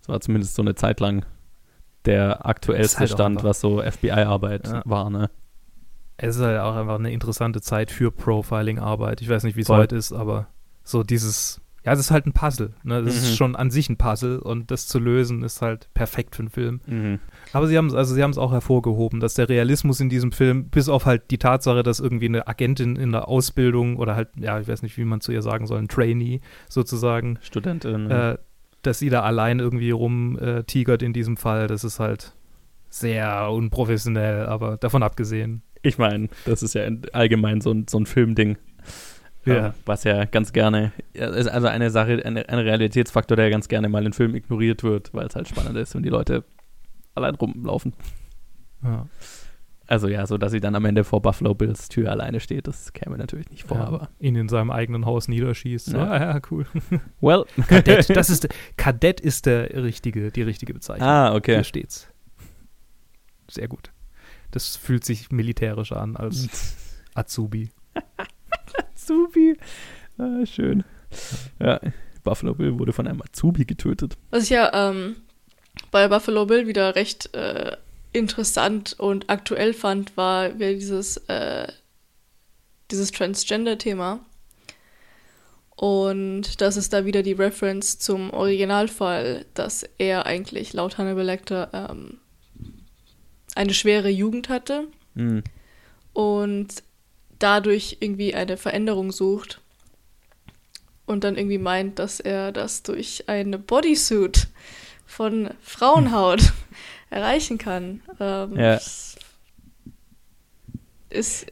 [0.02, 1.26] es war zumindest so eine Zeit lang
[2.06, 4.82] der aktuellste halt Stand, was so FBI-Arbeit Ja.
[4.86, 5.30] war, ne?
[6.18, 9.22] Es ist halt auch einfach eine interessante Zeit für Profiling-Arbeit.
[9.22, 10.48] Ich weiß nicht, wie es heute ist, aber
[10.84, 12.74] so dieses, ja, es ist halt ein Puzzle.
[12.84, 13.02] Ne?
[13.04, 13.20] Das Mhm.
[13.22, 16.50] ist schon an sich ein Puzzle und das zu lösen ist halt perfekt für einen
[16.50, 16.82] Film.
[16.88, 17.20] Mhm.
[17.54, 20.32] Aber sie haben es also sie haben es auch hervorgehoben, dass der Realismus in diesem
[20.32, 24.30] Film, bis auf halt die Tatsache, dass irgendwie eine Agentin in der Ausbildung oder halt,
[24.40, 28.10] ja, ich weiß nicht, wie man zu ihr sagen soll, ein Trainee sozusagen, Studentin.
[28.10, 28.38] äh,
[28.82, 32.34] dass sie da allein irgendwie rumtigert äh, in diesem Fall, das ist halt
[32.90, 35.62] sehr unprofessionell, aber davon abgesehen.
[35.82, 38.58] ich meine, das ist ja allgemein so ein, so ein Filmding.
[39.46, 39.68] Ja.
[39.68, 44.06] Ähm, was ja ganz gerne, also eine Sache, eine, ein Realitätsfaktor, der ganz gerne mal
[44.06, 46.44] in Filmen ignoriert wird, weil es halt spannend ist und die Leute
[47.20, 47.94] allein rumlaufen.
[48.84, 49.08] Ja.
[49.90, 52.94] Also ja, so dass sie dann am Ende vor Buffalo Bills Tür alleine steht, das
[52.94, 55.94] käme natürlich nicht vor, Ja, aber ihn in seinem eigenen Haus niederschießt.
[55.94, 56.04] Ja.
[56.04, 56.68] ah, ja, cool.
[57.22, 57.46] well.
[57.68, 61.08] Kadett, das ist, Kadett ist der richtige, die richtige Bezeichnung.
[61.08, 61.56] ah, okay.
[61.56, 62.08] Hier steht's.
[63.50, 63.92] Sehr gut.
[64.52, 66.78] Das fühlt sich militärisch an als
[67.16, 67.72] Azubi.
[68.94, 69.58] Azubi.
[70.20, 70.84] Ah, schön.
[71.60, 71.80] Ja,
[72.24, 74.20] Buffalo Bill wurde von einem Azubi getötet.
[74.30, 75.16] Was ich ja ähm,
[75.92, 77.76] bei Buffalo Bill wieder recht äh,
[78.14, 81.68] interessant und aktuell fand, war wieder dieses, äh,
[82.92, 84.20] dieses Transgender-Thema.
[85.76, 91.70] Und das ist da wieder die Reference zum Originalfall, dass er eigentlich laut Hannibal Lecter
[91.74, 92.20] ähm,
[93.56, 95.44] eine schwere Jugend hatte Hm.
[96.14, 96.84] und
[97.40, 99.60] dadurch irgendwie eine Veränderung sucht
[101.06, 104.48] und dann irgendwie meint, dass er das durch eine Bodysuit
[105.10, 106.54] von Frauenhaut
[107.10, 108.02] erreichen kann.
[108.20, 108.80] Ähm, Ja.
[111.10, 111.48] Ist,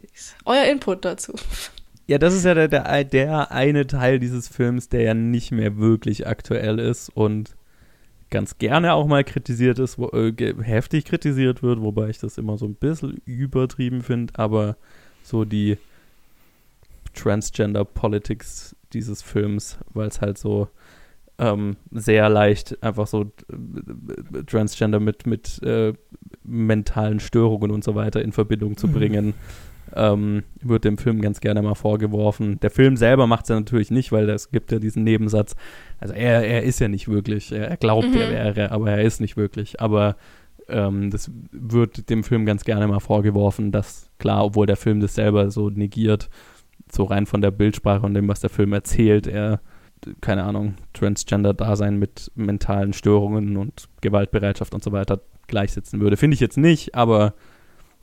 [0.46, 1.34] euer Input dazu.
[2.06, 5.78] Ja, das ist ja der, der, der eine Teil dieses Films, der ja nicht mehr
[5.78, 7.56] wirklich aktuell ist und
[8.30, 12.58] ganz gerne auch mal kritisiert ist, wo, äh, heftig kritisiert wird, wobei ich das immer
[12.58, 14.78] so ein bisschen übertrieben finde, aber
[15.24, 15.78] so die
[17.16, 20.70] Transgender Politics dieses Films, weil es halt so
[21.40, 25.94] ähm, sehr leicht einfach so äh, Transgender mit, mit äh,
[26.44, 28.92] mentalen Störungen und so weiter in Verbindung zu Mhm.
[28.94, 29.34] bringen,
[29.96, 32.60] ähm, wird dem Film ganz gerne mal vorgeworfen.
[32.60, 35.56] Der Film selber macht es ja natürlich nicht, weil es gibt ja diesen Nebensatz.
[36.00, 37.52] Also er, er ist ja nicht wirklich.
[37.52, 38.34] Er, er glaubt, er Mhm.
[38.34, 39.80] wäre, aber er ist nicht wirklich.
[39.80, 40.18] Aber
[40.70, 45.16] ähm, das wird dem Film ganz gerne mal vorgeworfen, dass klar, obwohl der Film das
[45.16, 46.30] selber so negiert,
[46.92, 49.62] so rein von der Bildsprache und dem, was der Film erzählt, er
[50.22, 56.18] keine Ahnung, Transgender-Dasein mit mentalen Störungen und Gewaltbereitschaft und so weiter gleichsetzen würde.
[56.18, 57.34] Finde ich jetzt nicht, aber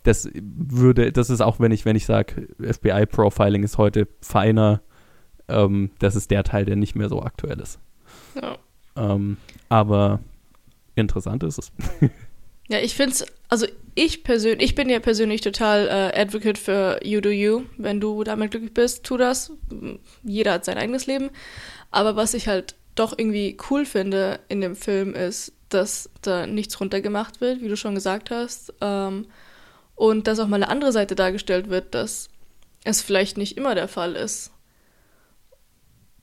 [0.03, 4.83] das würde, das ist auch, wenn ich, wenn ich sage, FBI-Profiling ist heute feiner,
[5.49, 7.79] ähm, das ist der Teil, der nicht mehr so aktuell ist.
[8.41, 8.59] Ja.
[8.97, 10.21] Ähm, aber
[10.95, 11.73] interessant ist es.
[12.69, 16.99] Ja, ich finde es, also ich persönlich, ich bin ja persönlich total äh, Advocate für
[17.05, 17.65] You Do You.
[17.77, 19.53] Wenn du damit glücklich bist, tu das.
[20.23, 21.31] Jeder hat sein eigenes Leben.
[21.95, 26.81] Aber was ich halt doch irgendwie cool finde in dem Film ist, dass da nichts
[26.81, 28.73] runtergemacht wird, wie du schon gesagt hast.
[28.81, 29.27] Ähm,
[29.95, 32.29] und dass auch mal eine andere Seite dargestellt wird, dass
[32.83, 34.51] es vielleicht nicht immer der Fall ist.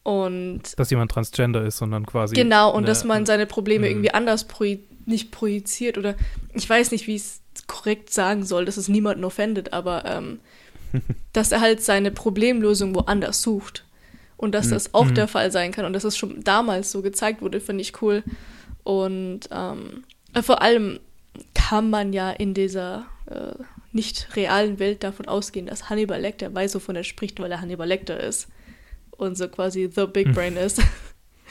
[0.04, 2.36] Und dass jemand transgender ist, sondern quasi.
[2.36, 3.92] Genau, und eine, dass man seine Probleme mhm.
[3.92, 6.16] irgendwie anders proji nicht projiziert oder
[6.54, 10.40] ich weiß nicht, wie ich es korrekt sagen soll, dass es niemanden offendet, aber ähm,
[11.34, 13.84] dass er halt seine Problemlösung woanders sucht.
[14.42, 14.72] Und dass mhm.
[14.72, 15.16] das auch mhm.
[15.16, 18.24] der Fall sein kann und dass es schon damals so gezeigt wurde, finde ich cool.
[18.84, 20.04] Und ähm,
[20.42, 21.00] vor allem
[21.54, 23.54] kann man ja in dieser äh,
[23.92, 27.88] nicht realen Welt davon ausgehen, dass Hannibal Lecter weiß, wovon er spricht, weil er Hannibal
[27.88, 28.48] Lecter ist
[29.12, 30.34] und so quasi The Big hm.
[30.34, 30.82] Brain ist.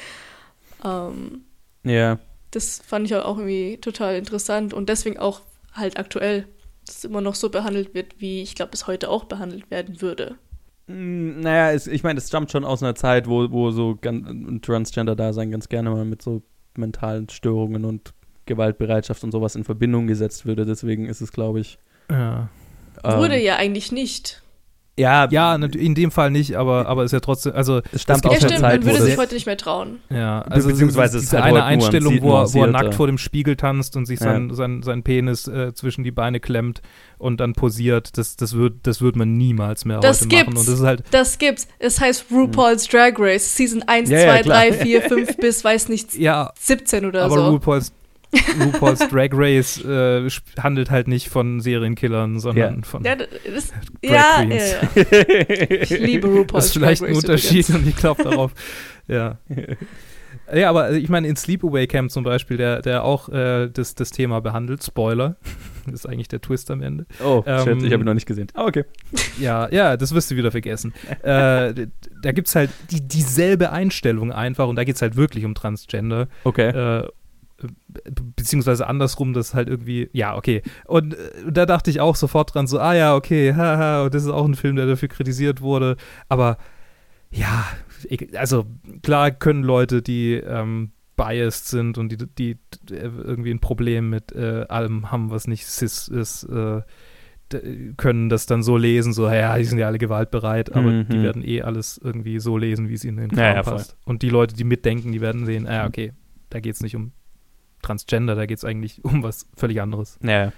[0.85, 1.43] ähm,
[1.85, 2.19] ja.
[2.51, 6.49] Das fand ich auch irgendwie total interessant und deswegen auch halt aktuell,
[6.85, 10.03] dass es immer noch so behandelt wird, wie ich glaube, es heute auch behandelt werden
[10.03, 10.37] würde.
[10.91, 15.53] Hm, naja, es, ich meine, es stammt schon aus einer Zeit, wo, wo so Transgender-Dasein
[15.53, 16.43] ganz gerne mal mit so
[16.77, 18.13] mentalen Störungen und
[18.47, 20.67] Gewaltbereitschaft und sowas in Verbindung gesetzt würde.
[20.67, 21.79] Deswegen ist es, glaube ich.
[22.11, 22.49] Ja.
[23.05, 24.43] Ähm, Wurde ja eigentlich nicht.
[25.01, 28.39] Ja, ja, in dem Fall nicht, aber, aber ist ja trotzdem, also es stammt aus
[28.39, 30.01] der Zeit, man würde sich heute nicht mehr trauen.
[30.11, 33.17] Ja, also beziehungsweise es ist halt eine Einstellung, wo er, wo er nackt vor dem
[33.17, 34.55] Spiegel tanzt und sich sein, ja.
[34.55, 36.83] sein, sein Penis äh, zwischen die Beine klemmt
[37.17, 40.47] und dann posiert, das, das wird, das wird man niemals mehr das heute gibt's.
[40.47, 40.59] machen.
[40.59, 41.67] Und das ist halt das gibt's.
[41.79, 46.15] Es heißt RuPaul's Drag Race, Season 1, ja, 2, 3, 4, 5 bis weiß nicht
[46.17, 47.41] ja, 17 oder aber so.
[47.41, 47.93] Aber RuPaul's
[48.33, 52.83] RuPaul's Drag Race äh, handelt halt nicht von Serienkillern, sondern ja.
[52.83, 54.81] von ja, das, ja, ja,
[55.83, 57.85] Ich liebe RuPaul's Das ist vielleicht ein Unterschied übrigens.
[57.85, 58.53] und ich glaube darauf.
[59.09, 59.39] Ja.
[60.55, 63.95] Ja, aber also ich meine, in Sleepaway Camp zum Beispiel, der, der auch äh, das,
[63.95, 65.37] das Thema behandelt, Spoiler,
[65.87, 67.07] das ist eigentlich der Twist am Ende.
[67.25, 68.49] Oh, ähm, shit, ich habe ihn noch nicht gesehen.
[68.55, 68.85] Ah, okay.
[69.39, 70.93] Ja, ja, das wirst du wieder vergessen.
[71.23, 71.89] äh,
[72.23, 75.55] da gibt es halt die, dieselbe Einstellung einfach und da geht es halt wirklich um
[75.55, 76.29] Transgender.
[76.45, 76.69] Okay.
[76.69, 77.09] Äh,
[78.37, 80.63] beziehungsweise andersrum, das halt irgendwie, ja, okay.
[80.87, 84.25] Und äh, da dachte ich auch sofort dran, so, ah ja, okay, haha, und das
[84.25, 85.97] ist auch ein Film, der dafür kritisiert wurde.
[86.29, 86.57] Aber
[87.31, 87.67] ja,
[88.35, 88.67] also
[89.03, 94.33] klar können Leute, die ähm, biased sind und die, die, die irgendwie ein Problem mit
[94.33, 96.83] äh, allem haben, was nicht cis ist, äh,
[97.97, 101.09] können das dann so lesen, so, ja, die sind ja alle gewaltbereit, aber mhm.
[101.09, 103.63] die werden eh alles irgendwie so lesen, wie es ihnen in den Kram ja, ja,
[103.63, 103.97] passt.
[104.05, 106.13] Und die Leute, die mitdenken, die werden sehen, ah, okay,
[106.49, 107.13] da geht es nicht um
[107.83, 110.19] Transgender, da geht es eigentlich um was völlig anderes.
[110.23, 110.53] Ja.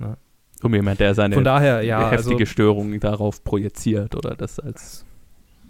[0.00, 0.16] ja.
[0.62, 5.04] Um jemand, der seine Von daher, ja, heftige also, Störung darauf projiziert oder das als.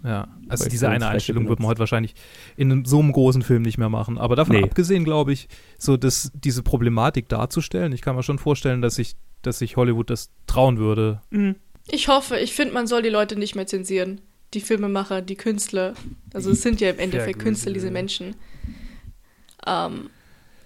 [0.01, 2.15] Ja, also diese eine Einstellung wird man heute wahrscheinlich
[2.55, 4.17] in so einem großen Film nicht mehr machen.
[4.17, 4.63] Aber davon nee.
[4.63, 9.17] abgesehen, glaube ich, so dass diese Problematik darzustellen, ich kann mir schon vorstellen, dass sich
[9.41, 11.21] dass sich Hollywood das trauen würde.
[11.29, 11.55] Mhm.
[11.89, 14.21] Ich hoffe, ich finde, man soll die Leute nicht mehr zensieren.
[14.53, 15.93] Die Filmemacher, die Künstler.
[16.33, 18.35] Also es sind ja im Endeffekt Künstler, diese Menschen.
[19.65, 20.09] Ähm,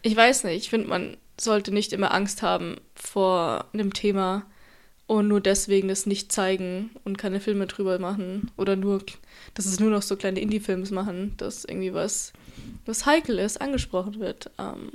[0.04, 4.44] ich weiß nicht, ich finde, man sollte nicht immer Angst haben vor einem Thema
[5.08, 9.02] und nur deswegen das nicht zeigen und keine Filme drüber machen oder nur,
[9.56, 12.34] dass es nur noch so kleine Indie-Films machen, dass irgendwie was,
[12.86, 14.52] was heikel ist, angesprochen wird.
[14.60, 14.92] Ähm,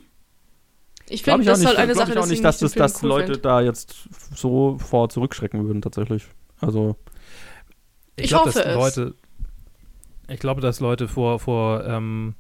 [1.08, 3.44] ich finde, das soll eine Sache, ich auch nicht, dass, das, dass cool Leute find.
[3.44, 3.96] da jetzt
[4.34, 6.26] so vor zurückschrecken würden, tatsächlich.
[6.60, 6.96] Also.
[8.16, 9.14] Ich, ich glaub, hoffe dass Leute,
[10.28, 12.34] Ich glaube, dass Leute vor, vor ähm,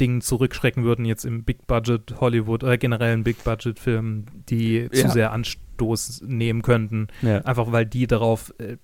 [0.00, 4.88] Dingen zurückschrecken würden, jetzt im Big Budget Hollywood oder generell in Big Budget Filmen, die
[4.92, 4.92] ja.
[4.92, 7.08] zu sehr Anstoß nehmen könnten.
[7.22, 7.38] Ja.
[7.42, 8.76] Einfach weil die darauf äh,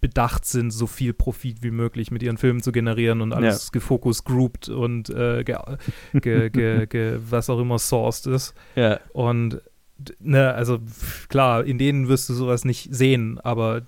[0.00, 3.70] bedacht sind, so viel Profit wie möglich mit ihren Filmen zu generieren und alles ja.
[3.72, 5.56] gefocus grouped und äh, ge,
[6.50, 8.54] ge, ge, was auch immer sourced ist.
[8.76, 9.00] Ja.
[9.12, 9.62] Und
[10.20, 10.78] ne, also
[11.28, 13.82] klar, in denen wirst du sowas nicht sehen, aber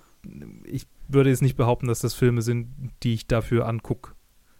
[0.65, 2.69] ich würde jetzt nicht behaupten, dass das Filme sind,
[3.03, 4.13] die ich dafür angucke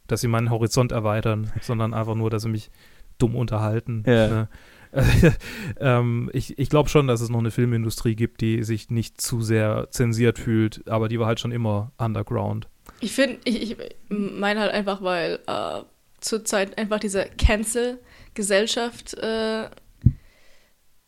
[0.09, 2.71] dass sie meinen Horizont erweitern, sondern einfach nur, dass sie mich
[3.19, 4.03] dumm unterhalten.
[4.07, 4.29] Ja.
[4.29, 4.49] Ne?
[5.81, 9.43] ähm, ich ich glaube schon, dass es noch eine Filmindustrie gibt, die sich nicht zu
[9.43, 12.69] sehr zensiert fühlt, aber die war halt schon immer underground.
[13.01, 13.77] Ich finde, ich, ich
[14.09, 15.83] meine halt einfach, weil äh,
[16.21, 19.69] zurzeit einfach diese Cancel-Gesellschaft äh,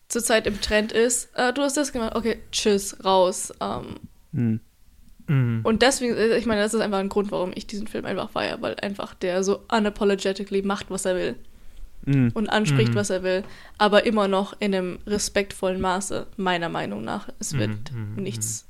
[0.08, 1.30] zurzeit im Trend ist.
[1.34, 3.52] Äh, du hast das gemacht, okay, tschüss, raus.
[3.60, 3.96] Ähm,
[4.32, 4.60] hm.
[5.30, 5.60] Mhm.
[5.62, 8.30] Und deswegen, äh, ich meine, das ist einfach ein Grund, warum ich diesen Film einfach
[8.30, 11.36] feiere, weil einfach der so unapologetically macht, was er will.
[12.04, 12.32] Mhm.
[12.34, 12.96] Und anspricht, mhm.
[12.96, 13.44] was er will,
[13.78, 17.28] aber immer noch in einem respektvollen Maße, meiner Meinung nach.
[17.38, 18.14] Es wird mhm.
[18.16, 18.22] mhm.
[18.22, 18.66] nichts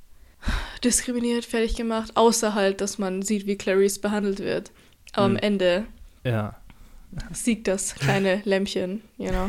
[0.85, 4.71] diskriminiert, fertig gemacht, außer halt, dass man sieht, wie Clarice behandelt wird.
[5.13, 5.39] Aber am mhm.
[5.39, 5.87] Ende
[6.25, 6.60] ja.
[7.33, 9.47] Siegt das kleine Lämpchen, you know.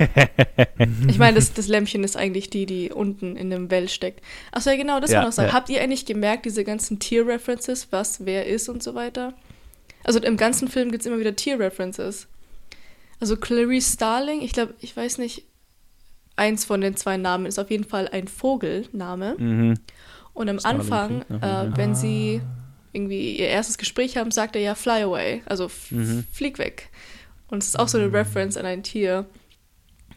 [1.08, 4.24] ich meine, das, das Lämpchen ist eigentlich die, die unten in dem Well steckt.
[4.52, 5.50] Achso, ja, genau, das Ja, war noch sagen.
[5.50, 5.54] ja.
[5.54, 9.34] Habt ihr eigentlich gemerkt, diese ganzen Tier-References, was wer ist und so weiter?
[10.04, 12.28] Also im ganzen Film gibt es immer wieder Tier-References.
[13.20, 15.44] Also Clarice Starling, ich glaube, ich weiß nicht,
[16.36, 19.36] eins von den zwei Namen ist auf jeden Fall ein Vogelname.
[19.38, 19.74] Mhm.
[20.34, 21.78] Und am Starling Anfang, nach äh, ja.
[21.78, 22.42] wenn sie
[22.94, 26.26] irgendwie ihr erstes Gespräch haben, sagt er ja Fly away, also Mhm.
[26.32, 26.90] flieg weg.
[27.52, 29.26] Und es ist auch so eine Reference an ein Tier.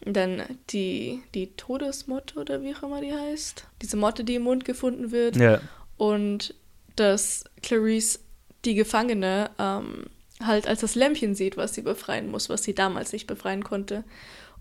[0.07, 3.67] Dann die, die Todesmotte oder wie auch immer die heißt.
[3.83, 5.37] Diese Motte, die im Mund gefunden wird.
[5.37, 5.61] Ja.
[5.97, 6.55] Und
[6.97, 8.21] dass Clarice
[8.65, 10.07] die Gefangene ähm,
[10.43, 14.05] halt als das Lämpchen sieht, was sie befreien muss, was sie damals nicht befreien konnte.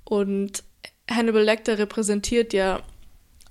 [0.03, 0.63] Und
[1.09, 2.81] Hannibal Lecter repräsentiert ja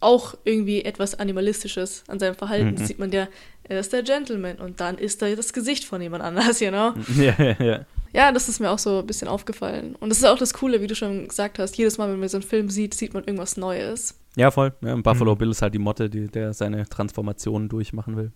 [0.00, 2.72] auch irgendwie etwas Animalistisches an seinem Verhalten.
[2.72, 2.76] Mhm.
[2.76, 3.28] Das sieht man ja,
[3.64, 6.94] er ist der Gentleman und dann ist da das Gesicht von jemand anders, you know?
[7.16, 7.86] ja, ja, ja.
[8.14, 9.94] Ja, das ist mir auch so ein bisschen aufgefallen.
[9.98, 11.76] Und das ist auch das Coole, wie du schon gesagt hast.
[11.78, 14.18] Jedes Mal, wenn man so einen Film sieht, sieht man irgendwas Neues.
[14.36, 14.72] Ja, voll.
[14.82, 15.38] Ja, und Buffalo Mhm.
[15.38, 18.32] Bill ist halt die Motte, die, der seine Transformation durchmachen will.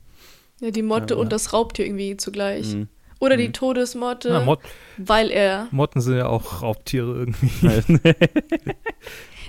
[0.60, 1.30] Ja, die Motte Ja, und ja.
[1.30, 2.74] das Raubtier irgendwie zugleich.
[2.74, 2.88] Mhm.
[3.18, 3.52] Oder die Mhm.
[3.54, 4.60] Todesmotte, Na, Mot
[4.98, 5.68] weil er.
[5.70, 7.50] Motten sind ja auch Raubtiere irgendwie.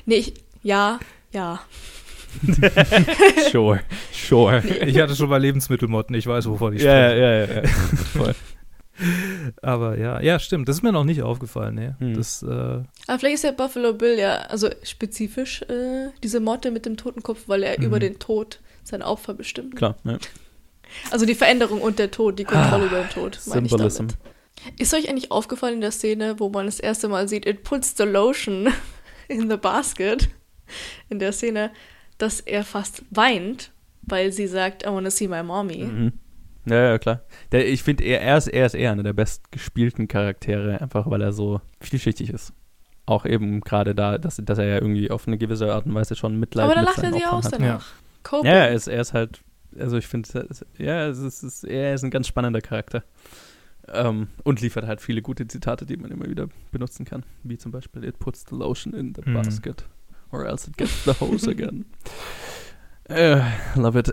[0.05, 0.33] Nee, ich.
[0.63, 0.99] Ja,
[1.33, 1.59] ja.
[3.51, 4.61] sure, sure.
[4.85, 7.21] Ich hatte schon mal Lebensmittelmotten, ich weiß, wovon ich Ja, spreche.
[7.21, 7.67] ja, ja, ja.
[8.13, 8.35] Voll.
[9.61, 10.67] Aber ja, ja, stimmt.
[10.67, 11.95] Das ist mir noch nicht aufgefallen, ne?
[11.99, 12.15] Hm.
[12.15, 16.85] Das, äh, Aber vielleicht ist ja Buffalo Bill ja, also spezifisch äh, diese Motte mit
[16.85, 17.85] dem Totenkopf, weil er Mhm.
[17.85, 19.75] über den Tod sein Opfer bestimmt.
[19.75, 20.17] Klar, ja.
[21.11, 24.07] Also die Veränderung und der Tod, die Kontrolle über den Tod, meine ich Symbolism.
[24.07, 24.17] damit.
[24.79, 27.93] Ist euch eigentlich aufgefallen in der Szene, wo man das erste Mal sieht, it puts
[27.97, 28.69] the lotion
[29.27, 30.29] in the basket,
[31.09, 31.71] in der Szene,
[32.17, 35.83] dass er fast weint, weil sie sagt, I wanna see my mommy.
[35.83, 36.13] Mhm.
[36.67, 37.21] Ja, ja, klar.
[37.51, 41.21] Der, ich finde, er, er, ist, er ist eher einer der bestgespielten Charaktere, einfach weil
[41.21, 42.53] er so vielschichtig ist.
[43.05, 46.15] Auch eben gerade da, dass, dass er ja irgendwie auf eine gewisse Art und Weise
[46.15, 47.53] schon Mitleid Aber da mit lacht er sie Opfern aus hat.
[47.53, 47.85] danach.
[48.23, 48.45] Coping.
[48.51, 49.41] Ja, er ist, er ist halt,
[49.79, 53.03] also ich finde, ja, es ist, es ist, er ist ein ganz spannender Charakter.
[53.89, 57.23] Ähm, und liefert halt viele gute Zitate, die man immer wieder benutzen kann.
[57.43, 59.33] Wie zum Beispiel, it puts the lotion in the Mhm.
[59.35, 59.85] basket.
[60.29, 61.85] Or else it gets the hose again.
[63.07, 63.39] äh,
[63.75, 64.11] love it.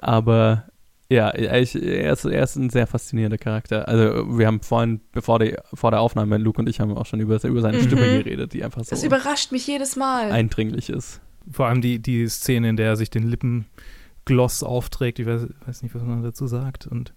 [0.00, 0.64] Aber
[1.10, 3.86] ja, ich, er, ist, er ist ein sehr faszinierender Charakter.
[3.88, 7.20] Also wir haben vorhin, bevor die, vor der Aufnahme, Luke und ich haben auch schon
[7.20, 7.82] über, über seine Mhm.
[7.82, 10.30] Stimme geredet, die einfach Das so überrascht mich jedes Mal.
[10.30, 11.20] eindringlich ist.
[11.50, 15.82] vor allem die, die Szene, in der er sich den Lippengloss aufträgt, ich weiß, weiß
[15.82, 16.86] nicht, was man dazu sagt.
[16.86, 17.12] Und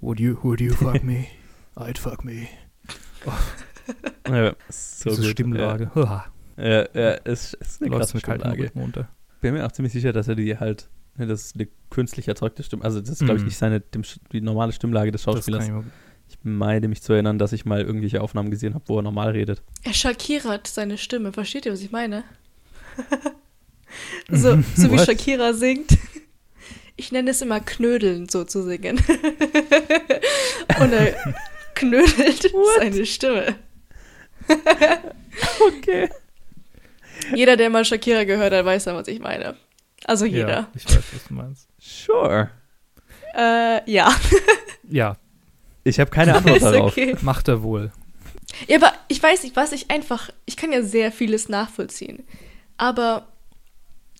[0.00, 1.26] would you, would you fuck me?
[1.76, 2.46] I'd fuck me.
[4.28, 5.30] Ja, so Diese gut.
[5.30, 5.90] Stimmlage.
[5.94, 6.24] Ja.
[6.58, 8.70] Ja, ja, es ist eine Läuft krasse Stimmlage.
[8.76, 9.08] Runter.
[9.40, 10.88] Bin mir auch ziemlich sicher, dass er die halt,
[11.26, 13.46] das ist eine künstlich erzeugte Stimme, also das ist, glaube ich, Mhm.
[13.48, 13.82] nicht seine,
[14.32, 15.68] die normale Stimmlage des Schauspielers.
[16.28, 19.30] ich meine mich zu erinnern, dass ich mal irgendwelche Aufnahmen gesehen habe, wo er normal
[19.32, 19.62] redet.
[19.82, 21.32] Er schakirert seine Stimme.
[21.32, 22.24] Versteht ihr, was ich meine?
[24.30, 25.06] so, so wie What?
[25.06, 25.96] Shakira singt.
[26.96, 28.98] Ich nenne es immer Knödeln, so zu singen.
[30.80, 31.14] Und er
[31.74, 33.56] knödelt seine Stimme.
[35.78, 36.08] Okay.
[37.34, 39.56] Jeder, der mal Shakira gehört hat, weiß dann, was ich meine.
[40.04, 40.48] Also jeder.
[40.48, 41.68] Ja, ich weiß, was du meinst.
[41.78, 42.50] Sure.
[43.36, 44.14] Äh, ja.
[44.88, 45.16] Ja,
[45.84, 46.92] Ich habe keine Antwort darauf.
[46.92, 47.16] okay.
[47.22, 47.92] macht er wohl.
[48.68, 50.28] Ja, aber ich weiß nicht, was ich einfach.
[50.44, 52.24] Ich kann ja sehr vieles nachvollziehen.
[52.76, 53.28] Aber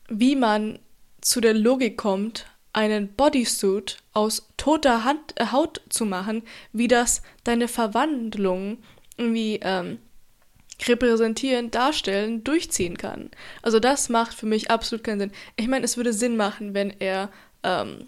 [0.08, 0.78] wie man
[1.20, 6.42] zu der Logik kommt, einen Bodysuit aus toter Hand, äh, Haut zu machen,
[6.72, 8.78] wie das deine Verwandlung
[9.18, 9.98] irgendwie ähm,
[10.88, 13.30] repräsentieren, darstellen, durchziehen kann.
[13.62, 15.32] Also das macht für mich absolut keinen Sinn.
[15.56, 17.30] Ich meine, es würde Sinn machen, wenn er
[17.62, 18.06] ähm,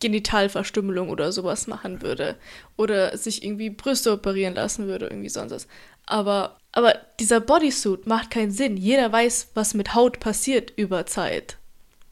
[0.00, 2.36] Genitalverstümmelung oder sowas machen würde.
[2.76, 5.66] Oder sich irgendwie Brüste operieren lassen würde, irgendwie sonst was.
[6.06, 8.76] Aber, aber dieser Bodysuit macht keinen Sinn.
[8.76, 11.58] Jeder weiß, was mit Haut passiert über Zeit.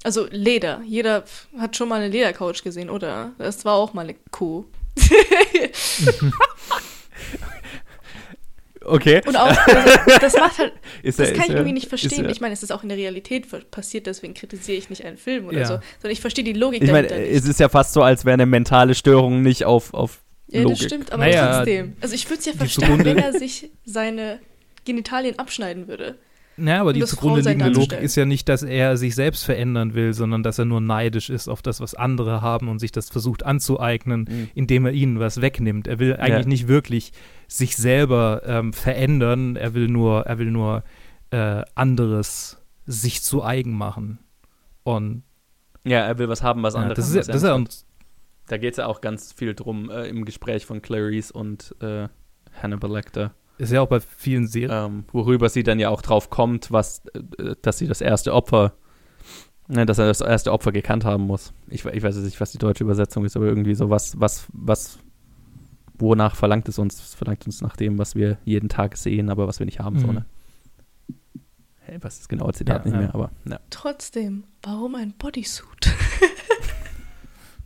[0.04, 0.82] Also Leder.
[0.86, 1.24] Jeder
[1.58, 3.32] hat schon mal eine Ledercouch gesehen, oder?
[3.38, 4.64] Das war auch mal eine Kuh.
[8.88, 9.20] Okay.
[9.26, 12.24] Und auch, also, das macht halt, Ist das er- kann ich er- irgendwie nicht verstehen.
[12.24, 15.16] er- Ich meine, es ist auch in der Realität passiert, deswegen kritisiere ich nicht einen
[15.16, 15.66] Film oder Ja.
[15.66, 18.34] so, sondern ich verstehe die Logik Ich meine, es ist ja fast so, als wäre
[18.34, 20.78] eine mentale Störung nicht auf, auf Ja, Logik.
[20.78, 21.96] das stimmt, aber Naja, trotzdem.
[22.00, 24.40] Also ich würde es ja verstehen, wenn er sich seine
[24.84, 26.16] Genitalien abschneiden würde.
[26.58, 30.12] Naja, aber die zugrunde liegende Logik ist ja nicht, dass er sich selbst verändern will,
[30.12, 33.44] sondern dass er nur neidisch ist auf das, was andere haben und sich das versucht
[33.46, 34.48] anzueignen, Mhm.
[34.54, 35.86] indem er ihnen was wegnimmt.
[35.86, 36.48] Er will eigentlich Ja.
[36.48, 37.12] nicht wirklich
[37.46, 40.82] sich selber ähm, verändern, er will nur, er will nur
[41.30, 44.18] äh, anderes sich zu eigen machen.
[44.82, 45.22] Und
[45.84, 47.62] Ja, er will was haben, was ja, andere das ist das ist ja
[48.48, 52.08] Da geht es ja auch ganz viel drum äh, im Gespräch von Clarice und äh,
[52.62, 53.32] Hannibal Lecter.
[53.58, 54.70] Ist ja auch bei vielen Serien.
[54.92, 57.02] Ähm, worüber sie dann ja auch drauf kommt, was,
[57.38, 58.72] äh, dass sie das erste Opfer,
[59.66, 61.52] ne, dass er das erste Opfer gekannt haben muss.
[61.68, 64.46] Ich, ich weiß jetzt nicht, was die deutsche Übersetzung ist, aber irgendwie so was, was,
[64.52, 64.98] was,
[65.98, 66.94] wonach verlangt es uns?
[67.02, 69.98] Es verlangt uns nach dem, was wir jeden Tag sehen, aber was wir nicht haben,
[69.98, 70.14] so, Mhm.
[70.14, 70.24] ne?
[71.80, 73.00] Hey, was ist genau Zitat Ja, nicht ja.
[73.00, 73.58] mehr, aber ja.
[73.70, 75.88] Trotzdem, warum ein Bodysuit?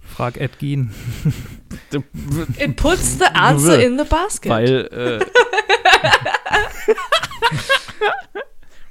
[0.01, 0.93] Frag Ed Gein.
[2.59, 4.51] It puts the answer in the basket.
[4.51, 5.24] Weil, äh,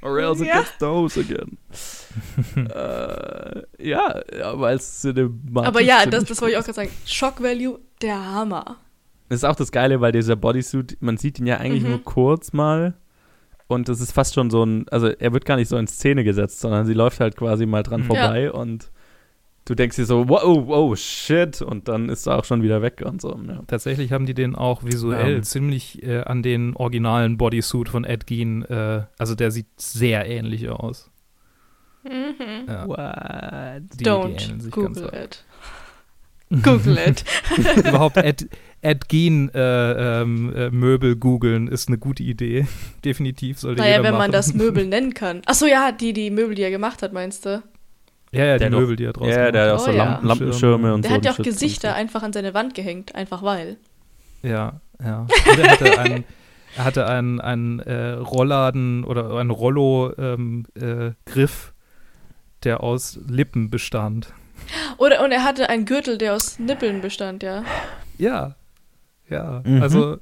[0.02, 0.58] Or else it Ja.
[0.60, 1.58] gets those again.
[2.56, 6.90] äh, ja, ja, weil es cinematisch Aber ja, das, das wollte ich auch gerade sagen.
[7.06, 8.78] Shock Value, der Hammer.
[9.28, 11.90] Das ist auch das Geile, weil dieser Bodysuit, man sieht ihn ja eigentlich Mhm.
[11.90, 12.94] nur kurz mal.
[13.68, 16.24] Und das ist fast schon so ein, also er wird gar nicht so in Szene
[16.24, 18.06] gesetzt, sondern sie läuft halt quasi mal dran Mhm.
[18.06, 18.90] vorbei und
[19.64, 23.02] du denkst dir so, wow, wow, shit, und dann ist er auch schon wieder weg
[23.04, 23.38] und so.
[23.48, 23.62] Ja.
[23.66, 25.42] Tatsächlich haben die den auch visuell Ähm.
[25.42, 30.68] ziemlich äh, an den originalen Bodysuit von Ed Gein, äh, also der sieht sehr ähnlich
[30.68, 31.10] aus.
[32.04, 32.66] Mhm.
[32.66, 33.82] Ja, What?
[33.92, 35.44] die, die Don't sich Google ganz it.
[36.62, 37.24] Google it.
[37.86, 38.48] Überhaupt Ed,
[38.82, 42.66] Ed Gein äh, ähm, äh, Möbel googeln ist eine gute Idee.
[43.04, 44.22] Definitiv sollte Naja, jeder wenn machen.
[44.24, 45.40] man das Möbel nennen kann.
[45.46, 47.62] Achso, ja, die, die Möbel, die er gemacht hat, meinst du?
[48.32, 49.90] Ja, ja, die Der hat Möbel, die er draus Ja, der hat auch Oh so
[49.92, 50.04] ja.
[50.04, 51.16] Lampen, Lampenschirme und Der so.
[51.16, 53.76] hat ja auch Gesichter einfach an seine Wand gehängt, einfach weil.
[54.42, 55.26] Ja, ja.
[55.50, 56.24] Und er hatte einen,
[56.76, 61.72] er hatte einen, einen äh, Rollladen oder einen Rollo-Griff,
[62.64, 64.32] der aus Lippen bestand.
[64.96, 67.64] Oder und er hatte einen Gürtel, der aus Nippeln bestand, ja.
[68.18, 68.54] Ja,
[69.28, 69.62] ja.
[69.64, 69.82] Mhm.
[69.82, 70.18] Also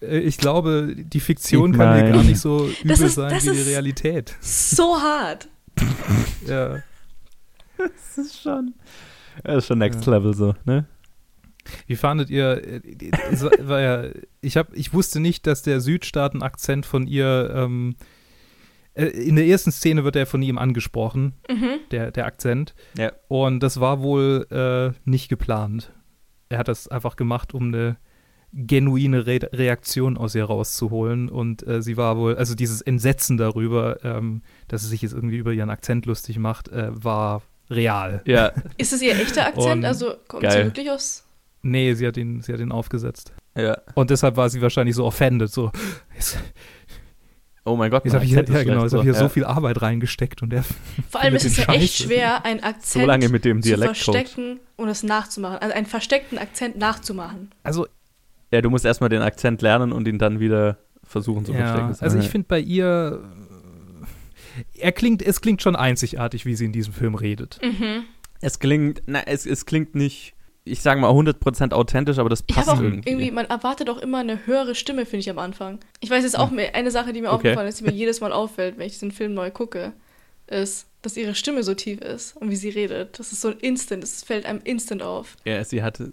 [0.00, 3.30] äh, ich glaube, die Fiktion Ich kann hier gar nicht so übel Das ist- sein
[3.30, 4.36] das wie die Realität.
[4.40, 5.48] So hart.
[6.46, 6.76] Ja.
[8.16, 8.74] Das ist schon,
[9.44, 10.12] das ist schon Next Ja.
[10.14, 10.86] Level so, ne?
[11.86, 12.80] Wie fandet ihr, äh,
[13.30, 14.04] es war ja,
[14.40, 17.94] ich, hab, ich wusste nicht, dass der Südstaaten-Akzent von ihr, ähm,
[18.94, 21.80] äh, in der ersten Szene wird er von ihm angesprochen, Mhm.
[21.90, 22.74] der, der Akzent.
[22.96, 23.12] Ja.
[23.28, 25.92] Und das war wohl äh, nicht geplant.
[26.48, 27.98] Er hat das einfach gemacht, um eine
[28.54, 31.28] genuine Re Reaktion aus ihr rauszuholen.
[31.28, 35.36] Und äh, sie war wohl, also dieses Entsetzen darüber, ähm, dass sie sich jetzt irgendwie
[35.36, 38.22] über ihren Akzent lustig macht, äh, war real.
[38.24, 39.76] Ja, Ist es ihr echter Akzent?
[39.78, 40.52] Und- also kommt Geil.
[40.52, 41.24] sie wirklich aus.
[41.62, 43.32] Nee, sie hat ihn, sie hat ihn aufgesetzt.
[43.56, 43.76] ja.
[43.94, 45.70] Und deshalb war sie wahrscheinlich so offended, so,
[46.14, 46.38] jetzt,
[47.64, 49.18] Oh mein Gott, jetzt habe ich, ja, genau, jetzt hab ich hier ja.
[49.18, 50.64] so viel Arbeit reingesteckt und er
[51.10, 52.08] Vor allem ist es ja den echt scheiße.
[52.08, 54.14] schwer, einen so Akzent lange mit dem zu Dialektcoach.
[54.14, 55.58] verstecken und es nachzumachen.
[55.58, 57.50] Also einen versteckten Akzent nachzumachen.
[57.64, 57.86] Also
[58.50, 61.96] Ja, du musst erstmal den Akzent lernen und ihn dann wieder versuchen zu Ja, verstecken.
[62.02, 63.22] also ich finde bei ihr,
[64.74, 67.58] er klingt, es klingt schon einzigartig, wie sie in diesem Film redet.
[67.62, 68.04] Mhm.
[68.40, 70.34] Es klingt, na, es, es klingt nicht,
[70.64, 73.08] ich sage mal 100% authentisch, aber das passt auch irgendwie.
[73.10, 73.30] irgendwie.
[73.30, 75.80] man erwartet auch immer eine höhere Stimme, finde ich am Anfang.
[76.00, 77.36] Ich weiß jetzt auch mehr, eine Sache, die mir Okay.
[77.48, 79.92] aufgefallen ist, die mir jedes Mal auffällt, wenn ich diesen Film neu gucke,
[80.46, 83.18] ist, dass ihre Stimme so tief ist und wie sie redet.
[83.18, 85.36] Das ist so ein Instant, es fällt einem instant auf.
[85.44, 86.12] Ja, sie hatte,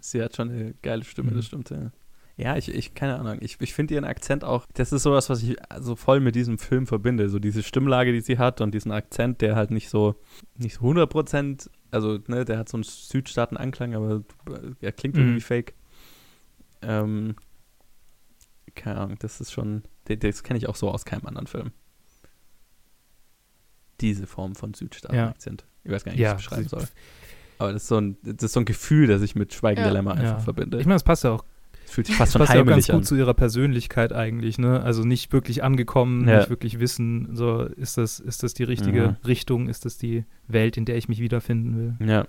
[0.00, 1.36] sie hat schon eine geile Stimme, Mhm.
[1.36, 1.90] das stimmt, ja.
[2.36, 3.38] Ja, ich, ich keine Ahnung.
[3.40, 6.58] Ich, ich finde ihren Akzent auch, das ist sowas, was ich so voll mit diesem
[6.58, 7.28] Film verbinde.
[7.28, 10.16] So diese Stimmlage, die sie hat und diesen Akzent, der halt nicht so,
[10.56, 14.22] nicht so 100%, also, ne, der hat so einen Südstaaten-Anklang, aber
[14.80, 15.22] er klingt Mhm.
[15.22, 15.74] irgendwie fake.
[16.82, 17.36] Ähm,
[18.74, 21.70] keine Ahnung, das ist schon, das, das kenne ich auch so aus keinem anderen Film.
[24.00, 25.64] Diese Form von Südstaaten-Akzent.
[25.84, 26.84] Ich weiß gar nicht, wie ich Ja, es beschreiben soll.
[27.58, 29.90] Aber das ist, so ein, das ist so ein Gefühl, das ich mit Schweigen Ja.
[29.90, 30.38] Lämmer einfach Ja.
[30.40, 30.80] verbinde.
[30.80, 31.44] Ich meine, es passt ja auch,
[31.86, 33.02] fühlt sich fast schon passt ja auch ganz heimelig gut an.
[33.04, 34.82] zu ihrer Persönlichkeit eigentlich, ne?
[34.82, 36.38] Also nicht wirklich angekommen, Ja.
[36.38, 39.16] nicht wirklich wissen, so ist das, ist das die richtige Mhm.
[39.26, 42.08] Richtung, ist das die Welt, in der ich mich wiederfinden will.
[42.08, 42.26] Ja,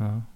[0.00, 0.26] Ja.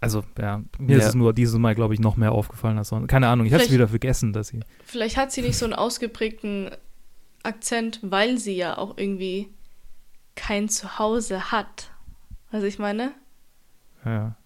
[0.00, 1.08] Also, ja, mir ist Ja.
[1.08, 3.08] es nur dieses Mal, glaube ich, noch mehr aufgefallen als sonst.
[3.08, 4.60] Keine Ahnung, ich habe es wieder vergessen, dass sie.
[4.84, 6.70] Vielleicht hat sie nicht so einen ausgeprägten
[7.42, 9.48] Akzent, weil sie ja auch irgendwie
[10.36, 11.90] kein Zuhause hat.
[12.52, 13.12] Was ich meine?
[14.04, 14.36] Ja.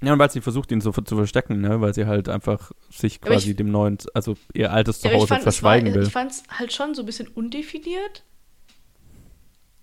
[0.00, 1.80] Ja und weil sie versucht, ihn so zu verstecken, ne?
[1.80, 5.94] weil sie halt einfach sich quasi ich- dem neuen, also ihr altes Zuhause war, verschweigen
[5.94, 6.02] will.
[6.04, 8.22] ich fand es halt schon so ein bisschen undefiniert.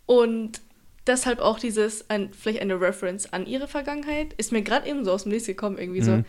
[0.06, 0.62] Und
[1.08, 5.12] deshalb auch dieses, ein, vielleicht eine Reference an ihre Vergangenheit, ist mir gerade eben so
[5.12, 6.12] aus dem Nichts gekommen, irgendwie so.
[6.12, 6.26] Mhm.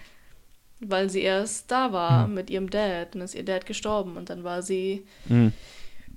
[0.81, 2.35] Weil sie erst da war Mhm.
[2.35, 5.53] mit ihrem Dad und ist ihr Dad gestorben und dann war sie Mhm.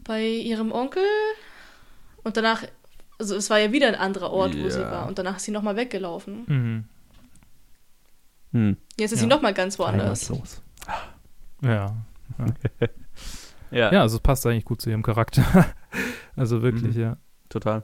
[0.04, 1.04] bei ihrem Onkel
[2.24, 2.64] und danach,
[3.18, 5.52] also es war ja wieder ein anderer Ort, wo sie war und danach ist sie
[5.52, 6.44] nochmal weggelaufen.
[6.48, 6.84] Mhm.
[8.52, 8.78] Mhm.
[9.00, 9.24] Jetzt ist Ja.
[9.24, 10.30] sie nochmal ganz woanders.
[10.30, 10.62] Heimatlos.
[11.62, 11.96] Ja.
[13.72, 15.44] Ja, Ja, also es passt eigentlich gut zu ihrem Charakter.
[16.36, 17.02] also wirklich, Mhm.
[17.02, 17.18] ja.
[17.50, 17.84] total.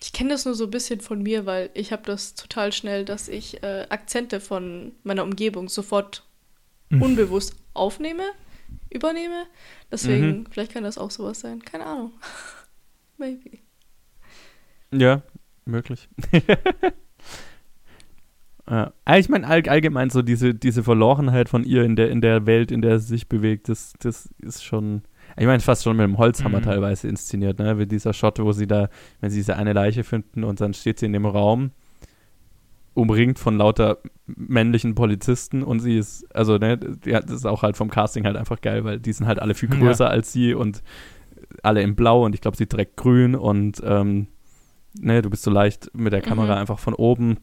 [0.00, 3.04] Ich kenne das nur so ein bisschen von mir, weil ich habe das total schnell,
[3.04, 6.24] dass ich äh, Akzente von meiner Umgebung sofort
[6.88, 7.02] mhm.
[7.02, 8.24] unbewusst aufnehme,
[8.88, 9.44] übernehme.
[9.92, 10.46] Deswegen, mhm.
[10.50, 11.62] vielleicht kann das auch sowas sein.
[11.62, 12.12] Keine Ahnung.
[13.18, 13.58] Maybe.
[14.92, 15.22] Ja,
[15.66, 16.08] möglich.
[18.68, 18.92] Ja.
[19.16, 22.70] Ich meine, all, allgemein so diese, diese Verlorenheit von ihr in der, in der Welt,
[22.70, 25.02] in der sie sich bewegt, das, das ist schon.
[25.36, 26.64] Ich meine, fast schon mit dem Holzhammer mhm.
[26.64, 27.78] teilweise inszeniert, ne?
[27.78, 28.88] Wie dieser Shot, wo sie da,
[29.20, 31.72] wenn sie diese eine Leiche finden und dann steht sie in dem Raum,
[32.94, 37.76] umringt von lauter männlichen Polizisten und sie ist, also, ne, ja, das ist auch halt
[37.76, 40.10] vom Casting halt einfach geil, weil die sind halt alle viel größer ja.
[40.10, 40.82] als sie und
[41.62, 44.28] alle in Blau und ich glaube, sie trägt grün und ähm,
[44.98, 46.60] ne, du bist so leicht mit der Kamera mhm.
[46.60, 47.36] einfach von oben.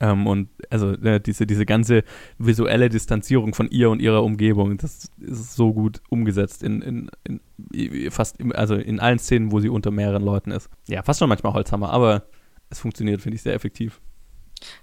[0.00, 2.04] Ähm, und also ne, diese, diese ganze
[2.38, 8.10] visuelle Distanzierung von ihr und ihrer Umgebung, das ist so gut umgesetzt in, in, in
[8.10, 10.68] fast im, also in allen Szenen, wo sie unter mehreren Leuten ist.
[10.88, 12.24] Ja, fast schon manchmal Holzhammer, aber
[12.70, 14.00] es funktioniert, finde ich, sehr effektiv.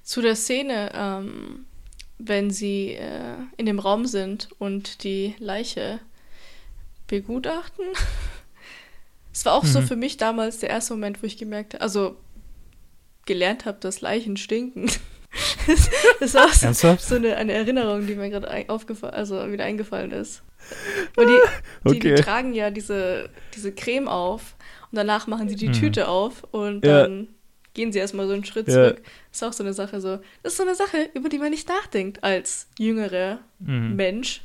[0.04, 1.66] Zu der Szene, ähm,
[2.18, 6.00] wenn sie äh, in dem Raum sind und die Leiche
[7.08, 7.86] begutachten.
[9.34, 9.68] Es war auch mhm.
[9.68, 12.18] so für mich damals der erste Moment, wo ich gemerkt habe, also
[13.26, 14.90] gelernt habe, dass Leichen stinken.
[16.20, 20.44] das war so, so eine, eine, Erinnerung, die mir gerade aufgefallen, also wieder eingefallen ist.
[21.16, 21.40] Weil die,
[21.90, 22.16] die, okay.
[22.16, 24.56] die, tragen ja diese, diese Creme auf
[24.92, 25.74] und danach machen sie die mhm.
[25.74, 27.04] Tüte auf und ja.
[27.04, 27.30] dann
[27.74, 28.74] gehen sie erstmal so einen Schritt ja.
[28.74, 29.02] zurück.
[29.32, 30.20] Das ist auch so eine Sache so.
[30.44, 33.96] Das ist so eine Sache, über die man nicht nachdenkt als jüngerer mhm.
[33.96, 34.42] Mensch.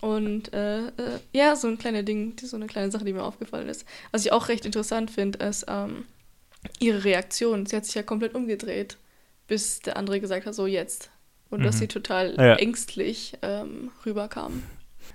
[0.00, 3.68] Und äh, äh, ja, so ein kleiner Ding, so eine kleine Sache, die mir aufgefallen
[3.68, 3.84] ist.
[4.12, 6.04] Was ich auch recht interessant finde, ist ähm,
[6.78, 7.66] ihre Reaktion.
[7.66, 8.98] Sie hat sich ja komplett umgedreht,
[9.46, 11.10] bis der andere gesagt hat, so jetzt.
[11.50, 11.64] Und mhm.
[11.64, 12.54] dass sie total ja.
[12.56, 14.62] ängstlich ähm, rüberkam.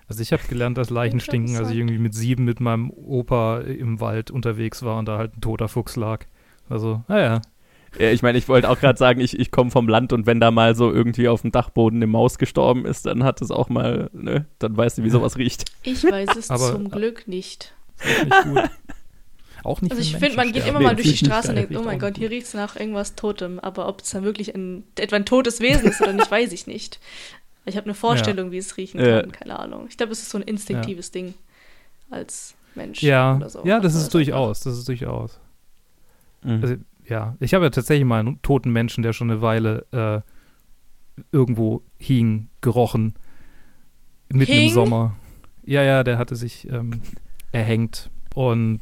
[0.07, 3.59] Also ich habe gelernt, dass Leichen stinken, als ich irgendwie mit sieben mit meinem Opa
[3.61, 6.25] im Wald unterwegs war und da halt ein toter Fuchs lag.
[6.67, 7.41] Also, naja,
[7.99, 10.39] ja, ich meine, ich wollte auch gerade sagen, ich, ich komme vom Land und wenn
[10.39, 13.69] da mal so irgendwie auf dem Dachboden eine Maus gestorben ist, dann hat es auch
[13.69, 15.65] mal, ne, dann weißt du, wie sowas riecht.
[15.83, 17.73] Ich weiß es Aber, zum Glück nicht.
[18.03, 18.69] Nicht gut.
[19.63, 21.83] Auch nicht Also ich finde, man geht immer mal durch die Straße und denkt, oh
[21.83, 23.59] mein Gott, hier riecht es nach irgendwas Totem.
[23.59, 26.67] Aber ob es dann wirklich ein, etwa ein totes Wesen ist oder nicht, weiß ich
[26.67, 26.99] nicht.
[27.65, 28.51] Ich habe eine Vorstellung, ja.
[28.51, 29.87] wie es riechen kann, keine Ahnung.
[29.89, 31.21] Ich glaube, es ist so ein instinktives ja.
[31.21, 31.33] Ding
[32.09, 33.01] als Mensch.
[33.01, 33.63] Ja, so.
[33.63, 35.39] ja das ist durchaus, das ist durchaus.
[36.43, 36.59] Mhm.
[36.61, 36.75] Also,
[37.07, 41.83] ja, ich habe ja tatsächlich mal einen toten Menschen, der schon eine Weile äh, irgendwo
[41.97, 43.13] hing, gerochen.
[44.29, 44.67] Mitten hing?
[44.67, 45.15] im Sommer.
[45.65, 47.01] Ja, ja, der hatte sich ähm,
[47.51, 48.09] erhängt.
[48.35, 48.81] Und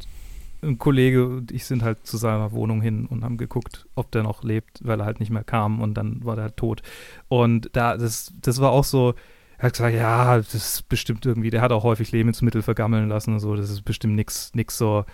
[0.63, 4.23] ein Kollege und ich sind halt zu seiner Wohnung hin und haben geguckt, ob der
[4.23, 6.81] noch lebt, weil er halt nicht mehr kam und dann war der halt tot.
[7.27, 9.15] Und da, das, das war auch so,
[9.57, 13.33] er hat gesagt, ja, das ist bestimmt irgendwie, der hat auch häufig Lebensmittel vergammeln lassen
[13.33, 15.05] und so, das ist bestimmt nichts nix so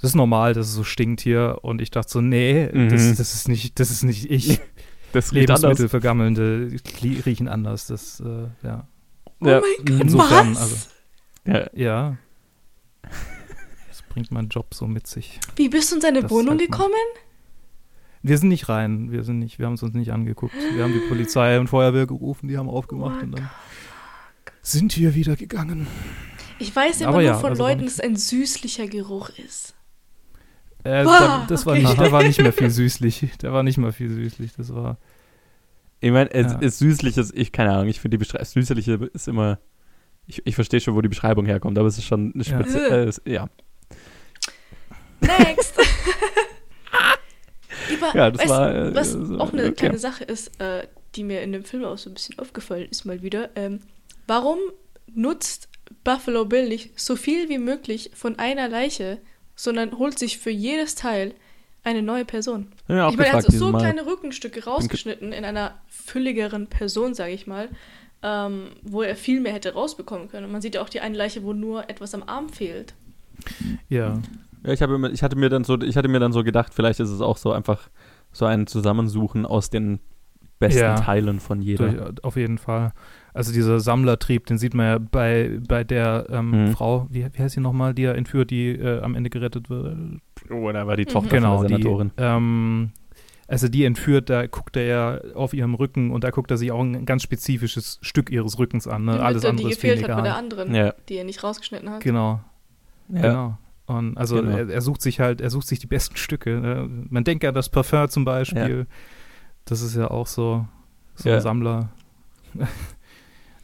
[0.00, 1.58] das ist normal, dass es so stinkt hier.
[1.62, 2.88] Und ich dachte so, nee, mhm.
[2.88, 4.60] das, das, ist nicht, das ist nicht ich.
[5.10, 6.70] Das Lebensmittel vergammelnde
[7.24, 7.86] riechen anders.
[7.86, 8.86] Das, äh, ja.
[9.40, 9.62] Oh ja.
[9.62, 10.60] mein Gott, Insofern, was?
[10.60, 10.76] also.
[11.46, 11.70] Ja.
[11.72, 12.16] ja.
[14.18, 15.38] Bringt mein Job so mit sich.
[15.54, 16.92] Wie bist du in seine das Wohnung halt gekommen?
[18.20, 20.56] Wir sind nicht rein, wir sind nicht, wir haben es uns nicht angeguckt.
[20.74, 23.48] Wir haben die Polizei und Feuerwehr gerufen, die haben aufgemacht oh und dann
[24.60, 25.86] sind wir wieder gegangen.
[26.58, 29.76] Ich weiß immer Aber nur ja, von also Leuten, dass es ein süßlicher Geruch ist.
[30.82, 31.84] Äh, da, das okay.
[31.84, 33.38] war nicht, der war nicht mehr viel süßlich.
[33.40, 34.54] Der war nicht mehr viel süßlich.
[34.56, 34.98] Das war.
[36.00, 36.58] Ich meine, es ja.
[36.58, 39.60] ist süßliches, ich keine Ahnung, ich finde die Beschreibung, süßliche ist immer,
[40.26, 43.32] ich, ich verstehe schon, wo die Beschreibung herkommt, aber es ist schon eine Spitze, ja.
[43.32, 43.48] Äh, ja.
[45.20, 45.74] Next!
[47.92, 49.72] Über, ja, das weißt, war, äh, was so, auch eine okay.
[49.72, 53.04] kleine Sache ist, äh, die mir in dem Film auch so ein bisschen aufgefallen ist
[53.04, 53.80] mal wieder, ähm,
[54.26, 54.58] warum
[55.14, 55.68] nutzt
[56.04, 59.18] Buffalo Bill nicht so viel wie möglich von einer Leiche
[59.58, 61.34] sondern holt sich für jedes Teil
[61.82, 62.68] eine neue Person.
[62.86, 63.80] Ja, ich meine, er hat so Mal.
[63.80, 67.68] kleine Rückenstücke rausgeschnitten in einer fülligeren Person, sage ich mal,
[68.22, 70.46] ähm, wo er viel mehr hätte rausbekommen können.
[70.46, 72.94] Und man sieht ja auch die eine Leiche, wo nur etwas am Arm fehlt.
[73.88, 74.20] Ja.
[74.64, 77.00] Ja, ich, habe, ich, hatte mir dann so, ich hatte mir dann so gedacht, vielleicht
[77.00, 77.88] ist es auch so einfach
[78.32, 80.00] so ein Zusammensuchen aus den
[80.58, 81.88] besten ja, Teilen von jeder.
[81.88, 82.92] Durch, auf jeden Fall.
[83.32, 86.72] Also dieser Sammlertrieb, den sieht man ja bei, bei der ähm, mhm.
[86.72, 89.96] Frau, wie, wie heißt sie nochmal, die er entführt, die äh, am Ende gerettet wird.
[90.50, 92.10] Oh, da war die Tochter genau, von der Senatorin.
[92.18, 92.90] Die, ähm,
[93.46, 96.70] also die entführt, da guckt er ja auf ihrem Rücken und da guckt er sich
[96.72, 99.04] auch ein ganz spezifisches Stück ihres Rückens an.
[99.04, 99.14] Ne?
[99.14, 100.94] Die Alles andere die ist gefehlt hat bei der anderen, ja.
[101.08, 102.00] die er nicht rausgeschnitten hat.
[102.00, 102.40] Genau.
[103.08, 103.20] Ja.
[103.22, 103.58] Genau.
[103.88, 104.56] Und also genau.
[104.56, 106.60] er, er, sucht sich halt, er sucht sich die besten Stücke.
[106.60, 106.88] Ne?
[107.08, 108.80] Man denkt ja das Parfum zum Beispiel.
[108.80, 108.94] Ja.
[109.64, 110.66] Das ist ja auch so,
[111.14, 111.88] so ein Sammler.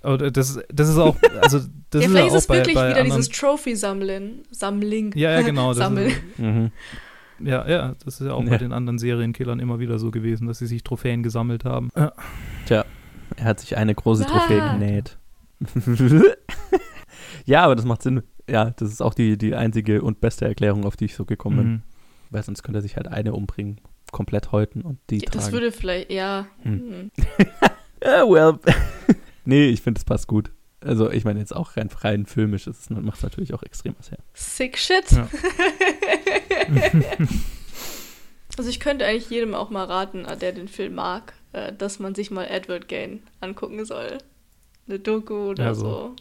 [0.03, 1.61] Oder das, das ist auch, also
[1.91, 5.13] das ja, ist vielleicht ja ist es wirklich bei wieder dieses Trophy-Sammeln, Sammling.
[5.15, 5.73] Ja, ja, genau.
[5.75, 6.09] Sammeln.
[6.09, 6.73] Ist, mhm.
[7.41, 8.51] Ja, ja, das ist ja auch ja.
[8.51, 11.91] bei den anderen Serienkillern immer wieder so gewesen, dass sie sich Trophäen gesammelt haben.
[11.97, 12.13] Ja.
[12.67, 12.85] Tja.
[13.37, 14.31] Er hat sich eine große Ah.
[14.31, 15.19] Trophäe genäht.
[17.45, 18.23] ja, aber das macht Sinn.
[18.49, 21.57] Ja, das ist auch die, die einzige und beste Erklärung, auf die ich so gekommen
[21.57, 21.67] bin.
[21.69, 21.83] Mhm.
[22.31, 23.81] Weil sonst könnte er sich halt eine umbringen,
[24.13, 25.53] komplett häuten und die Das tragen.
[25.53, 26.47] würde vielleicht, ja.
[26.63, 26.81] Hm.
[26.81, 27.11] Hm.
[28.03, 28.59] Ja, well.
[29.47, 30.51] nee, ich finde, es passt gut.
[30.83, 34.19] Also, ich meine jetzt auch rein, rein filmisch, das macht natürlich auch extrem was her.
[34.35, 35.11] Sick shit.
[35.13, 35.27] Ja.
[38.59, 41.99] also ich könnte eigentlich jedem auch mal raten, äh, der den Film mag, äh, dass
[41.99, 44.19] man sich mal Edward Gain angucken soll.
[44.87, 45.85] Eine Doku oder Ja, so.
[45.85, 46.17] so.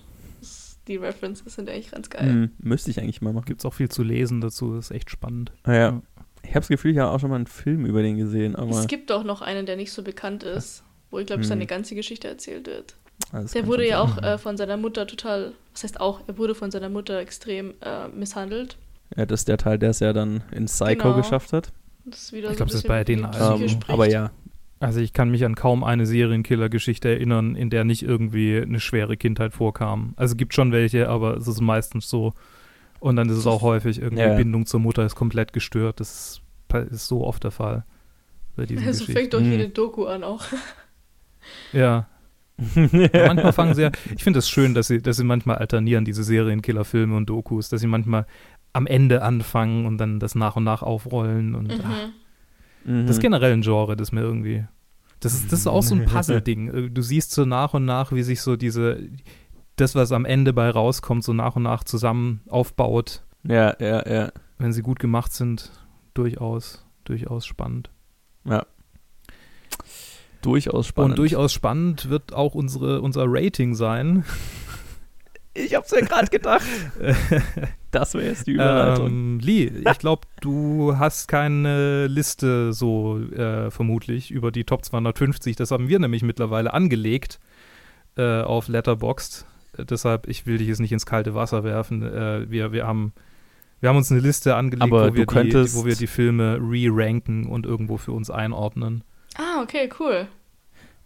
[0.88, 2.28] Die References sind eigentlich ganz geil.
[2.30, 3.46] Hm, müsste ich eigentlich mal machen.
[3.46, 5.52] Gibt es auch viel zu lesen dazu, das ist echt spannend.
[5.64, 5.80] Ah, ja.
[5.80, 6.02] Ja.
[6.44, 8.72] Ich habe das Gefühl, ich habe auch schon mal einen Film über den gesehen, aber
[8.72, 11.48] Es gibt auch noch einen, der nicht so bekannt ist, wo ich glaube, Hm.
[11.48, 12.96] seine ganze Geschichte erzählt wird.
[13.32, 14.20] Ah, das Der wurde ja sein.
[14.20, 17.76] auch äh, von seiner Mutter total, was heißt auch, er wurde von seiner Mutter extrem
[17.82, 18.78] äh, misshandelt.
[19.16, 21.16] Ja, das ist der Teil, der es ja dann in Psycho Genau.
[21.16, 21.72] geschafft hat.
[22.06, 23.64] Das ist wieder Ich so glaub, ein das ist bei den Psyche alten.
[23.70, 24.32] Ähm, aber ja,
[24.84, 29.16] Also ich kann mich an kaum eine Serienkiller-Geschichte erinnern, in der nicht irgendwie eine schwere
[29.18, 30.14] Kindheit vorkam.
[30.18, 32.34] Also es gibt schon welche, aber es ist meistens so.
[33.00, 34.36] Und dann ist es auch häufig irgendwie Ja.
[34.36, 36.00] Bindung zur Mutter ist komplett gestört.
[36.00, 36.42] Das
[36.74, 37.86] ist, ist so oft der Fall
[38.56, 39.14] bei diesen Also Geschichten.
[39.14, 39.52] fängt doch Hm.
[39.52, 40.44] jede Doku an auch.
[41.74, 42.08] Ja.
[42.76, 45.58] Ja, manchmal fangen sie ja, ich finde es das schön, dass sie, dass sie manchmal
[45.58, 48.26] alternieren, diese Serienkiller-Filme und Dokus, dass sie manchmal
[48.74, 51.90] am Ende anfangen und dann das nach und nach aufrollen und ach,
[52.86, 52.94] Mhm.
[53.02, 53.08] Mhm.
[53.08, 54.66] das ist generell ein Genre, das mir irgendwie.
[55.24, 56.94] Das ist, das ist auch so ein Puzzle-Ding.
[56.94, 59.00] Du siehst so nach und nach, wie sich so diese,
[59.78, 63.24] das, was am Ende bei rauskommt, so nach und nach zusammen aufbaut.
[63.44, 64.32] Ja, ja, ja.
[64.58, 65.72] Wenn sie gut gemacht sind,
[66.14, 67.90] durchaus, durchaus spannend.
[70.42, 71.12] Durchaus spannend.
[71.12, 74.26] Und durchaus spannend wird auch unsere, unser Rating sein.
[75.54, 76.66] Ich hab's ja gerade gedacht.
[77.92, 79.08] das wäre jetzt die Überleitung.
[79.08, 85.56] Ähm, Lee, ich glaube, du hast keine Liste so äh, vermutlich über die Top 250.
[85.56, 87.40] Das haben wir nämlich mittlerweile angelegt
[88.18, 89.46] äh, auf Letterboxd.
[89.78, 92.02] Äh, deshalb, ich will dich jetzt nicht ins kalte Wasser werfen.
[92.02, 93.14] Äh, wir, wir, haben,
[93.80, 97.48] wir haben uns eine Liste angelegt, Aber wo, wir die, wo wir die Filme re-ranken
[97.48, 99.04] und irgendwo für uns einordnen.
[99.36, 100.28] Ah, okay, cool.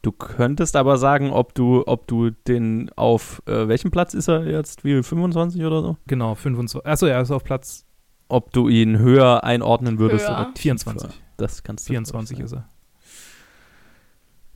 [0.08, 4.46] Du könntest aber sagen, ob du, ob du den auf äh, welchem Platz ist er
[4.46, 4.86] jetzt?
[4.86, 5.98] Wie 25 oder so?
[6.08, 6.86] Genau, 25.
[6.86, 7.84] Achso, er ist auf Platz
[8.30, 10.40] Ob du ihn höher einordnen würdest Höher.
[10.40, 10.80] oder tiefer.
[10.80, 11.10] 24.
[11.36, 11.92] Das kannst du.
[11.92, 12.70] 24 ist er.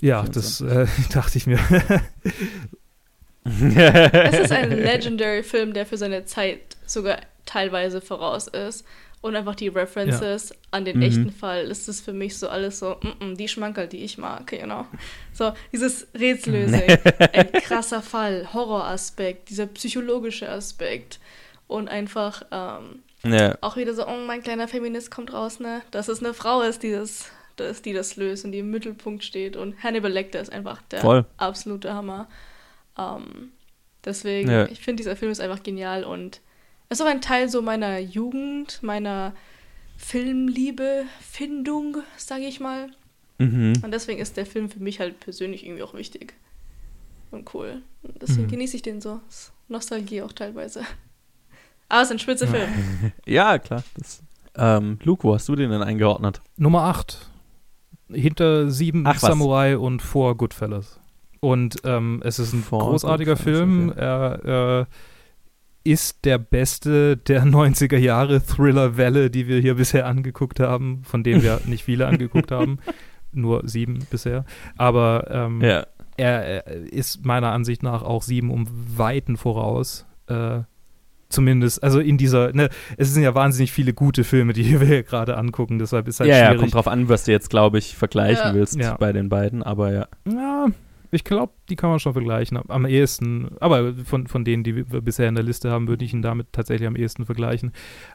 [0.01, 1.59] Ja, das äh, dachte ich mir.
[3.43, 8.85] Es ist ein Legendary Film, der für seine Zeit sogar teilweise voraus ist.
[9.21, 11.03] Und einfach die References an den Mhm.
[11.03, 14.17] echten Fall ist es für mich so alles so, mm -mm, die Schmankerl, die ich
[14.17, 14.85] mag, you know.
[15.31, 16.81] So, dieses Rätsellösung,
[17.33, 21.19] ein krasser Fall, Horroraspekt, dieser psychologische Aspekt.
[21.67, 23.55] Und einfach ähm, ja.
[23.61, 25.83] auch wieder so, oh, mein kleiner Feminist kommt raus, ne?
[25.91, 29.23] Dass es eine Frau ist, die das, das, die das löst und die im Mittelpunkt
[29.23, 29.55] steht.
[29.55, 31.25] Und Hannibal Lecter ist einfach der Voll.
[31.37, 32.27] absolute Hammer.
[32.97, 33.51] Ähm,
[34.03, 34.65] deswegen, Ja.
[34.65, 36.41] ich finde, dieser Film ist einfach genial und
[36.91, 39.33] ist auch ein Teil so meiner Jugend, meiner
[39.97, 42.89] Filmliebe, Findung, sage ich mal.
[43.37, 43.73] Mhm.
[43.83, 46.33] Und deswegen ist der Film für mich halt persönlich irgendwie auch wichtig
[47.31, 47.81] und cool.
[48.03, 48.51] Und deswegen Mhm.
[48.51, 49.21] genieße ich den so.
[49.67, 50.81] Nostalgie auch teilweise.
[51.87, 52.69] Aber es ist ein spitze Film.
[53.25, 53.83] Ja, klar.
[53.95, 54.21] Das,
[54.55, 56.41] ähm, Luke, wo hast du den denn eingeordnet?
[56.57, 57.29] Nummer 8.
[58.11, 59.21] Hinter sieben Ach, was.
[59.21, 60.99] Samurai und vor Goodfellas.
[61.39, 63.89] Und ähm, es ist ein Vor großartiger Film.
[63.91, 63.99] okay.
[63.99, 64.85] Er äh,
[65.83, 71.41] ist der beste der 90er Jahre Thriller-Welle, die wir hier bisher angeguckt haben, von denen
[71.43, 72.79] wir nicht viele angeguckt haben.
[73.33, 74.45] Nur sieben bisher.
[74.77, 75.85] Aber ähm, Ja.
[76.17, 78.67] er, er ist meiner Ansicht nach auch sieben um
[78.97, 80.05] Weiten voraus.
[80.27, 80.59] Äh,
[81.29, 82.67] zumindest, also in dieser, ne,
[82.97, 86.29] es sind ja wahnsinnig viele gute Filme, die wir hier gerade angucken, deshalb ist halt
[86.29, 86.59] ja, ja, schwierig.
[86.59, 88.53] kommt drauf an, was du jetzt, glaube ich, vergleichen Ja.
[88.53, 88.97] willst Ja.
[88.97, 90.07] bei den beiden, aber ja.
[90.29, 90.67] Ja,
[91.11, 92.57] ich glaube, die kann man schon vergleichen.
[92.69, 96.13] Am ehesten, aber von, von denen, die wir bisher in der Liste haben, würde ich
[96.13, 97.73] ihn damit tatsächlich am ehesten vergleichen.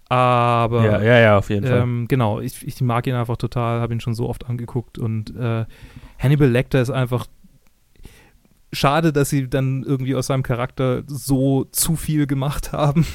[0.09, 1.81] Aber ja, ja, ja, auf jeden Fall.
[1.81, 5.37] ähm, genau, ich, ich mag ihn einfach total, habe ihn schon so oft angeguckt und
[5.37, 5.67] äh,
[6.19, 7.27] Hannibal Lecter ist einfach
[8.73, 13.07] schade, dass sie dann irgendwie aus seinem Charakter so zu viel gemacht haben.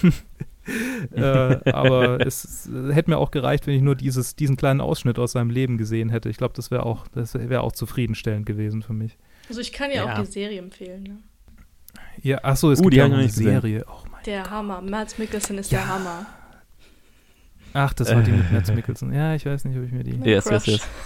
[1.11, 5.19] äh, aber es äh, hätte mir auch gereicht, wenn ich nur dieses, diesen kleinen Ausschnitt
[5.19, 6.29] aus seinem Leben gesehen hätte.
[6.29, 9.17] Ich glaube, das wäre auch, das wäre auch zufriedenstellend gewesen für mich.
[9.49, 10.13] Also ich kann ja, Ja.
[10.15, 11.03] auch die Serie empfehlen.
[11.03, 11.17] Ne?
[12.21, 13.43] Ja, achso, es Uh, gibt die ja eine gesehen.
[13.45, 13.85] Serie.
[13.87, 14.81] Oh mein Der Hammer.
[14.81, 15.79] Mads Mikkelsen ist Ja.
[15.79, 16.25] der Hammer.
[17.73, 19.13] Ach, das war die mit Mads Mikkelsen.
[19.13, 20.17] Ja, ich weiß nicht, ob ich mir die.
[20.29, 20.87] Yes, yes, yes.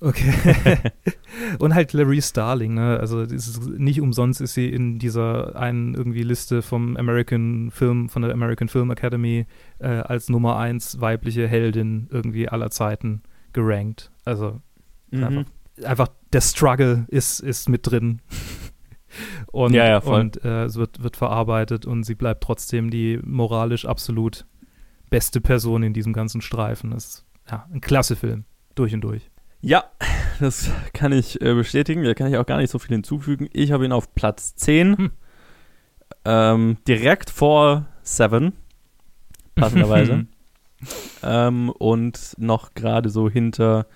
[0.00, 0.32] Okay.
[1.58, 2.98] Und halt Clarice Starling, ne?
[3.00, 8.32] Also nicht umsonst ist sie in dieser einen irgendwie Liste vom American Film, von der
[8.32, 9.46] American Film Academy
[9.80, 13.22] äh, als Nummer eins weibliche Heldin irgendwie aller Zeiten
[13.52, 14.12] gerankt.
[14.24, 14.60] Also
[15.10, 15.24] Mhm.
[15.24, 15.44] einfach,
[15.84, 18.20] einfach der Struggle ist, ist mit drin.
[19.52, 20.20] und Ja, ja, voll.
[20.20, 24.46] und äh, es wird, wird verarbeitet und sie bleibt trotzdem die moralisch absolut
[25.10, 26.90] beste Person in diesem ganzen Streifen.
[26.90, 28.44] Das ist ja, ein klasse Film.
[28.74, 29.30] Durch und durch.
[29.60, 29.84] Ja,
[30.38, 32.04] das kann ich äh, bestätigen.
[32.04, 33.48] Da kann ich auch gar nicht so viel hinzufügen.
[33.52, 34.98] Ich habe ihn auf Platz 10.
[34.98, 35.10] Hm.
[36.24, 38.52] Ähm, direkt vor Seven.
[39.54, 40.26] Passenderweise.
[41.22, 43.86] ähm, und noch gerade so hinter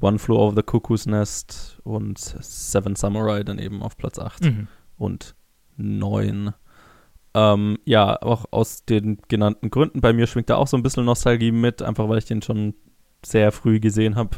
[0.00, 4.68] One Flew Over the Cuckoo's Nest und Seven Samurai dann eben auf Platz 8 Mhm.
[4.96, 5.34] und
[5.76, 6.52] 9.
[7.34, 10.00] Ähm, ja, auch aus den genannten Gründen.
[10.00, 12.74] Bei mir schwingt da auch so ein bisschen Nostalgie mit, einfach weil ich den schon
[13.24, 14.30] sehr früh gesehen habe.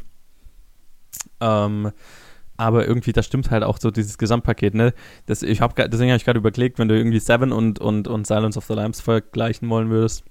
[1.41, 1.93] Ähm,
[2.57, 4.93] aber irgendwie, das stimmt halt auch so dieses Gesamtpaket, ne?
[5.27, 8.27] Das, ich hab, deswegen habe ich gerade überlegt, wenn du irgendwie Seven und, und, und
[8.27, 10.25] Silence of the Lambs vergleichen wollen würdest.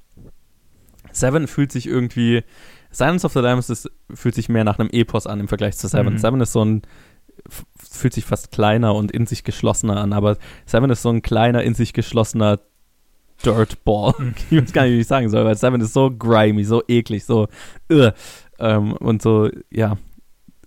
[1.12, 2.44] Seven fühlt sich irgendwie,
[2.92, 5.88] Silence of the Lambs ist, fühlt sich mehr nach einem Epos an im Vergleich zu
[5.88, 6.14] Seven.
[6.14, 6.18] Mhm.
[6.18, 6.82] Seven ist so ein,
[7.78, 11.64] fühlt sich fast kleiner und in sich geschlossener an, aber Seven ist so ein kleiner,
[11.64, 12.60] in sich geschlossener
[13.46, 14.14] Dirtball.
[14.18, 14.36] Mhm.
[14.50, 17.26] ich weiß gar nicht, wie ich sagen soll, weil Seven ist so grimy, so eklig,
[17.26, 17.48] so
[17.92, 18.14] ugh.
[18.60, 19.98] ähm, und so, ja,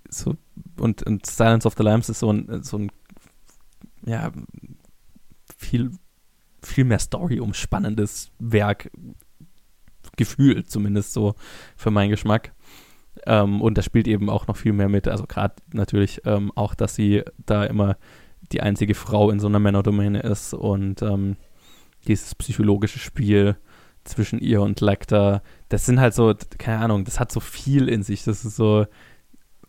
[0.08, 0.36] so
[0.78, 2.90] und, und Silence of the Lambs ist so ein, so ein
[4.04, 4.32] ja,
[5.56, 5.92] viel,
[6.62, 8.90] viel mehr Story umspannendes Werk,
[10.16, 11.34] gefühlt zumindest so
[11.76, 12.52] für meinen Geschmack.
[13.26, 15.08] Ähm, und da spielt eben auch noch viel mehr mit.
[15.08, 17.96] Also gerade natürlich ähm, auch, dass sie da immer
[18.52, 21.36] die einzige Frau in so einer Männerdomäne ist und ähm,
[22.06, 23.56] dieses psychologische Spiel
[24.04, 28.02] zwischen ihr und Lecter, das sind halt so, keine Ahnung, das hat so viel in
[28.02, 28.24] sich.
[28.24, 28.86] Das ist so,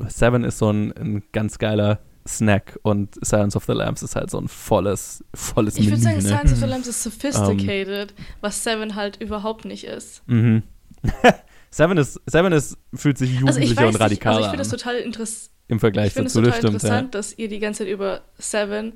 [0.07, 4.29] Seven ist so ein, ein ganz geiler Snack und Silence of the Lambs ist halt
[4.31, 6.21] so ein volles, volles Ich würde sagen, ne?
[6.21, 10.23] Silence of the Lambs ist sophisticated, was Seven halt überhaupt nicht ist.
[10.27, 10.63] Mhm.
[11.69, 14.51] Seven ist, Seven ist, fühlt sich Also ich jugendlicher weiß und nicht, radikaler also ich
[14.51, 15.51] finde das total interessant.
[15.67, 16.23] im Ich Vergleich dazu.
[16.23, 16.69] Das total stimmt, ja.
[16.69, 18.93] interessant, dass ihr die ganze Zeit über Seven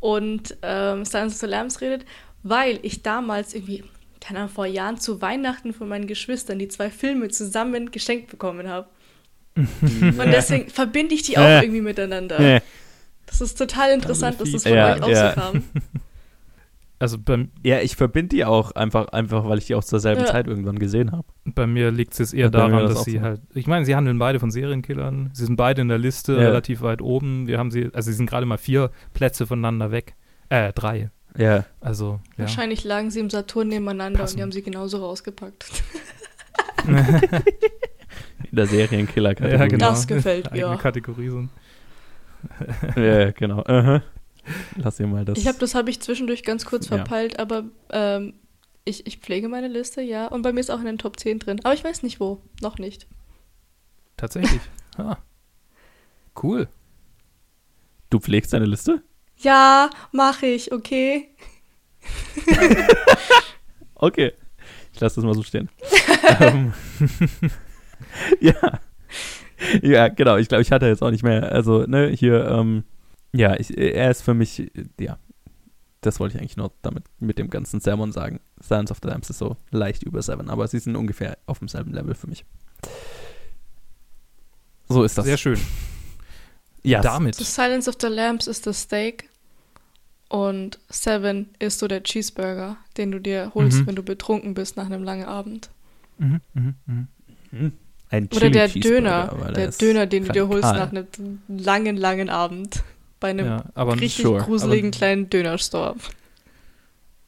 [0.00, 2.06] und ähm, Silence of the Lambs redet,
[2.42, 3.84] weil ich damals irgendwie,
[4.20, 8.68] keine Ahnung, vor Jahren zu Weihnachten von meinen Geschwistern die zwei Filme zusammen geschenkt bekommen
[8.68, 8.88] habe.
[9.56, 11.62] Und deswegen verbinde ich die auch Äh.
[11.62, 12.60] irgendwie miteinander.
[13.26, 15.30] Das ist total interessant, dass das von Ja, euch auch ja.
[15.34, 15.64] so kam.
[16.98, 20.20] Also bei, Ja, ich verbinde die auch einfach, einfach, weil ich die auch zur selben
[20.20, 20.26] Ja.
[20.28, 21.24] Zeit irgendwann gesehen habe.
[21.44, 23.22] bei mir liegt es jetzt eher daran, das dass auch sie so.
[23.22, 23.40] halt.
[23.54, 25.30] Ich meine, sie handeln beide von Serienkillern.
[25.32, 26.38] Sie sind beide in der Liste Ja.
[26.42, 27.48] relativ weit oben.
[27.48, 30.14] Wir haben sie, also sie sind gerade mal vier Plätze voneinander weg.
[30.48, 31.10] Äh, drei.
[31.36, 31.64] Ja.
[31.80, 32.44] Also, ja.
[32.44, 34.34] Wahrscheinlich lagen sie im Saturn nebeneinander Passend.
[34.34, 35.72] und die haben sie genauso rausgepackt.
[38.52, 39.58] In der Serienkiller-Kategorie.
[39.60, 39.88] Ja, genau.
[39.90, 40.76] Das gefällt Eigene mir.
[40.78, 41.48] Kategorie so.
[43.00, 43.62] Ja, genau.
[43.64, 44.02] Aha.
[44.76, 45.38] Lass dir mal das.
[45.38, 46.96] Ich habe das habe ich zwischendurch ganz kurz Ja.
[46.98, 48.34] verpeilt, aber ähm,
[48.84, 50.26] ich, ich pflege meine Liste, ja.
[50.26, 51.60] Und bei mir ist auch in den Top 10 drin.
[51.64, 52.42] Aber ich weiß nicht wo.
[52.60, 53.06] Noch nicht.
[54.16, 54.60] Tatsächlich.
[54.98, 55.16] ah.
[56.40, 56.68] Cool.
[58.10, 59.02] du pflegst deine Liste?
[59.38, 61.28] Ja, mache ich, okay.
[63.94, 64.32] Okay.
[64.92, 65.68] Ich lasse das mal so stehen.
[66.40, 66.72] ähm,
[68.40, 68.80] ja.
[69.82, 70.36] Ja, genau.
[70.38, 71.52] Ich glaube, ich hatte jetzt auch nicht mehr.
[71.52, 72.84] Also, ne, hier, ähm,
[73.32, 75.18] ja, ich, er ist für mich, ja,
[76.00, 78.40] das wollte ich eigentlich nur damit mit dem ganzen Sermon sagen.
[78.60, 81.92] Silence of the Lambs ist so leicht über Seven, aber sie sind ungefähr auf demselben
[81.92, 82.44] Level für mich.
[84.88, 85.24] So ist das.
[85.24, 85.58] Sehr schön.
[86.82, 87.36] Ja, Damit.
[87.36, 89.28] The Silence of the Lambs ist das Steak
[90.28, 93.86] und Seven ist so der Cheeseburger, den du dir holst, Mhm.
[93.86, 95.70] wenn du betrunken bist nach einem langen Abend.
[96.18, 97.08] Mhm, mhm, mhm.
[97.50, 97.72] Hm.
[98.12, 101.06] Ein Oder der Döner, er der ist Döner, den du dir holst nach einem
[101.48, 102.82] langen, langen Abend.
[103.20, 104.42] Bei einem Ja, aber, richtig sure.
[104.42, 105.94] gruseligen Aber- kleinen Dönerstore.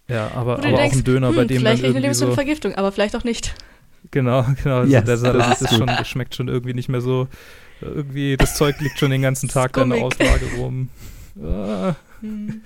[0.08, 2.24] ja, aber, aber denkst, auch ein Döner, bei hm, dem dann vielleicht eine irgendwie so,
[2.26, 3.54] Lebensmittelvergiftung, aber vielleicht auch nicht.
[4.10, 4.80] Genau, genau.
[4.80, 7.28] Also Yes, der Salat das ist schon, schmeckt schon irgendwie nicht mehr so.
[7.80, 10.02] Irgendwie, das Zeug liegt schon den ganzen Tag da in der.
[10.04, 10.90] Auslage rum.
[11.42, 12.60] Ah, Hm.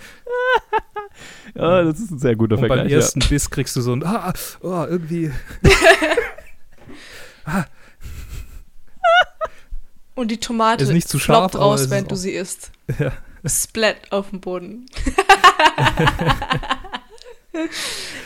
[1.55, 4.33] Ja, das ist ein sehr guter und beim ersten Biss kriegst du so ein, ah,
[4.61, 5.31] oh, irgendwie.
[10.19, 12.73] Und die Tomate Ist nicht zu scharf, raus, wenn du sie isst.
[12.99, 13.13] Ja.
[13.49, 14.87] Splat auf dem Boden.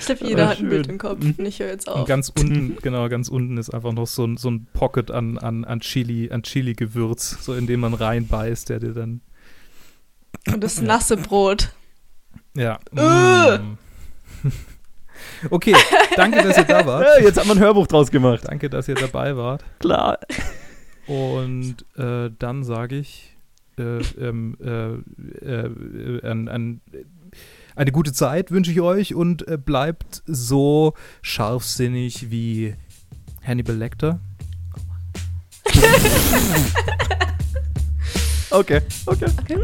[0.00, 1.22] ich glaube, jeder hat ein Bild im Kopf.
[1.22, 1.34] Mhm.
[1.36, 2.08] Und ich höre jetzt Und auf.
[2.08, 5.66] ganz unten, genau, ganz unten ist einfach noch so ein, so ein Pocket an, an,
[5.66, 9.20] an Chili, an Chili-Gewürz, so in dem man reinbeißt, der dir dann.
[10.46, 11.74] Und das nasse Brot.
[12.56, 12.78] Ja.
[12.96, 13.58] Äh.
[13.58, 13.76] Mm.
[15.50, 15.76] Okay,
[16.16, 17.06] danke, dass ihr da wart.
[17.18, 18.44] Ja, jetzt haben wir ein Hörbuch draus gemacht.
[18.46, 19.62] Danke, dass ihr dabei wart.
[19.78, 20.18] Klar.
[21.06, 23.36] Und äh, dann sage ich
[23.78, 24.94] äh, ähm, äh,
[25.44, 26.80] äh, an, an,
[27.74, 32.74] eine gute Zeit wünsche ich euch und äh, bleibt so scharfsinnig wie
[33.42, 34.20] Hannibal Lecter.
[38.52, 39.30] Okay, okay.
[39.40, 39.58] Okay.